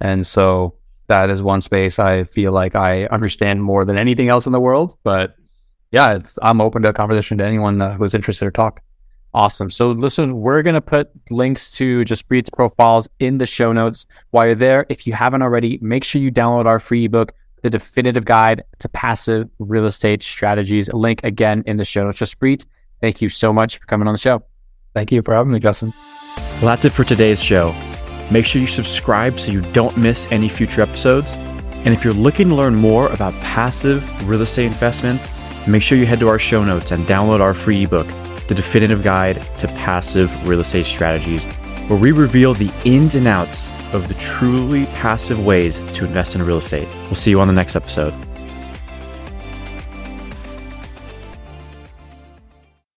And 0.00 0.26
so 0.26 0.74
that 1.06 1.30
is 1.30 1.40
one 1.40 1.60
space 1.60 2.00
I 2.00 2.24
feel 2.24 2.50
like 2.50 2.74
I 2.74 3.04
understand 3.06 3.62
more 3.62 3.84
than 3.84 3.96
anything 3.96 4.28
else 4.28 4.46
in 4.46 4.52
the 4.52 4.60
world. 4.60 4.96
But 5.04 5.36
yeah, 5.92 6.16
it's, 6.16 6.36
I'm 6.42 6.60
open 6.60 6.82
to 6.82 6.88
a 6.88 6.92
conversation 6.92 7.38
to 7.38 7.44
anyone 7.44 7.80
uh, 7.80 7.94
who's 7.94 8.12
interested 8.12 8.46
to 8.46 8.50
talk. 8.50 8.82
Awesome. 9.34 9.70
So 9.70 9.92
listen, 9.92 10.40
we're 10.40 10.62
going 10.62 10.74
to 10.74 10.82
put 10.82 11.10
links 11.30 11.70
to 11.72 12.04
Jaspreet's 12.04 12.50
profiles 12.50 13.08
in 13.18 13.38
the 13.38 13.46
show 13.46 13.72
notes. 13.72 14.06
While 14.30 14.46
you're 14.46 14.54
there, 14.54 14.84
if 14.90 15.06
you 15.06 15.14
haven't 15.14 15.40
already, 15.40 15.78
make 15.80 16.04
sure 16.04 16.20
you 16.20 16.30
download 16.30 16.66
our 16.66 16.78
free 16.78 17.06
ebook, 17.06 17.32
The 17.62 17.70
Definitive 17.70 18.26
Guide 18.26 18.62
to 18.80 18.88
Passive 18.90 19.48
Real 19.58 19.86
Estate 19.86 20.22
Strategies. 20.22 20.92
Link 20.92 21.20
again 21.24 21.62
in 21.66 21.78
the 21.78 21.84
show 21.84 22.04
notes. 22.04 22.18
Jaspreet, 22.18 22.66
thank 23.00 23.22
you 23.22 23.30
so 23.30 23.54
much 23.54 23.78
for 23.78 23.86
coming 23.86 24.06
on 24.06 24.12
the 24.12 24.18
show. 24.18 24.42
Thank 24.94 25.10
you 25.10 25.22
for 25.22 25.34
having 25.34 25.52
me, 25.52 25.60
Justin. 25.60 25.94
Well, 26.36 26.66
that's 26.66 26.84
it 26.84 26.90
for 26.90 27.04
today's 27.04 27.42
show. 27.42 27.74
Make 28.30 28.44
sure 28.44 28.60
you 28.60 28.66
subscribe 28.66 29.40
so 29.40 29.50
you 29.50 29.62
don't 29.72 29.96
miss 29.96 30.30
any 30.30 30.50
future 30.50 30.82
episodes. 30.82 31.32
And 31.84 31.88
if 31.88 32.04
you're 32.04 32.12
looking 32.12 32.50
to 32.50 32.54
learn 32.54 32.74
more 32.74 33.08
about 33.08 33.32
passive 33.40 34.28
real 34.28 34.42
estate 34.42 34.66
investments, 34.66 35.32
make 35.66 35.82
sure 35.82 35.96
you 35.96 36.06
head 36.06 36.20
to 36.20 36.28
our 36.28 36.38
show 36.38 36.62
notes 36.62 36.92
and 36.92 37.06
download 37.06 37.40
our 37.40 37.54
free 37.54 37.84
ebook, 37.84 38.06
The 38.52 38.56
Definitive 38.56 39.02
Guide 39.02 39.40
to 39.60 39.66
Passive 39.66 40.46
Real 40.46 40.60
Estate 40.60 40.84
Strategies, 40.84 41.46
where 41.88 41.98
we 41.98 42.12
reveal 42.12 42.52
the 42.52 42.70
ins 42.84 43.14
and 43.14 43.26
outs 43.26 43.70
of 43.94 44.08
the 44.08 44.14
truly 44.14 44.84
passive 44.84 45.42
ways 45.42 45.78
to 45.94 46.04
invest 46.04 46.34
in 46.34 46.42
real 46.42 46.58
estate. 46.58 46.86
We'll 47.04 47.14
see 47.14 47.30
you 47.30 47.40
on 47.40 47.46
the 47.46 47.54
next 47.54 47.76
episode. 47.76 48.12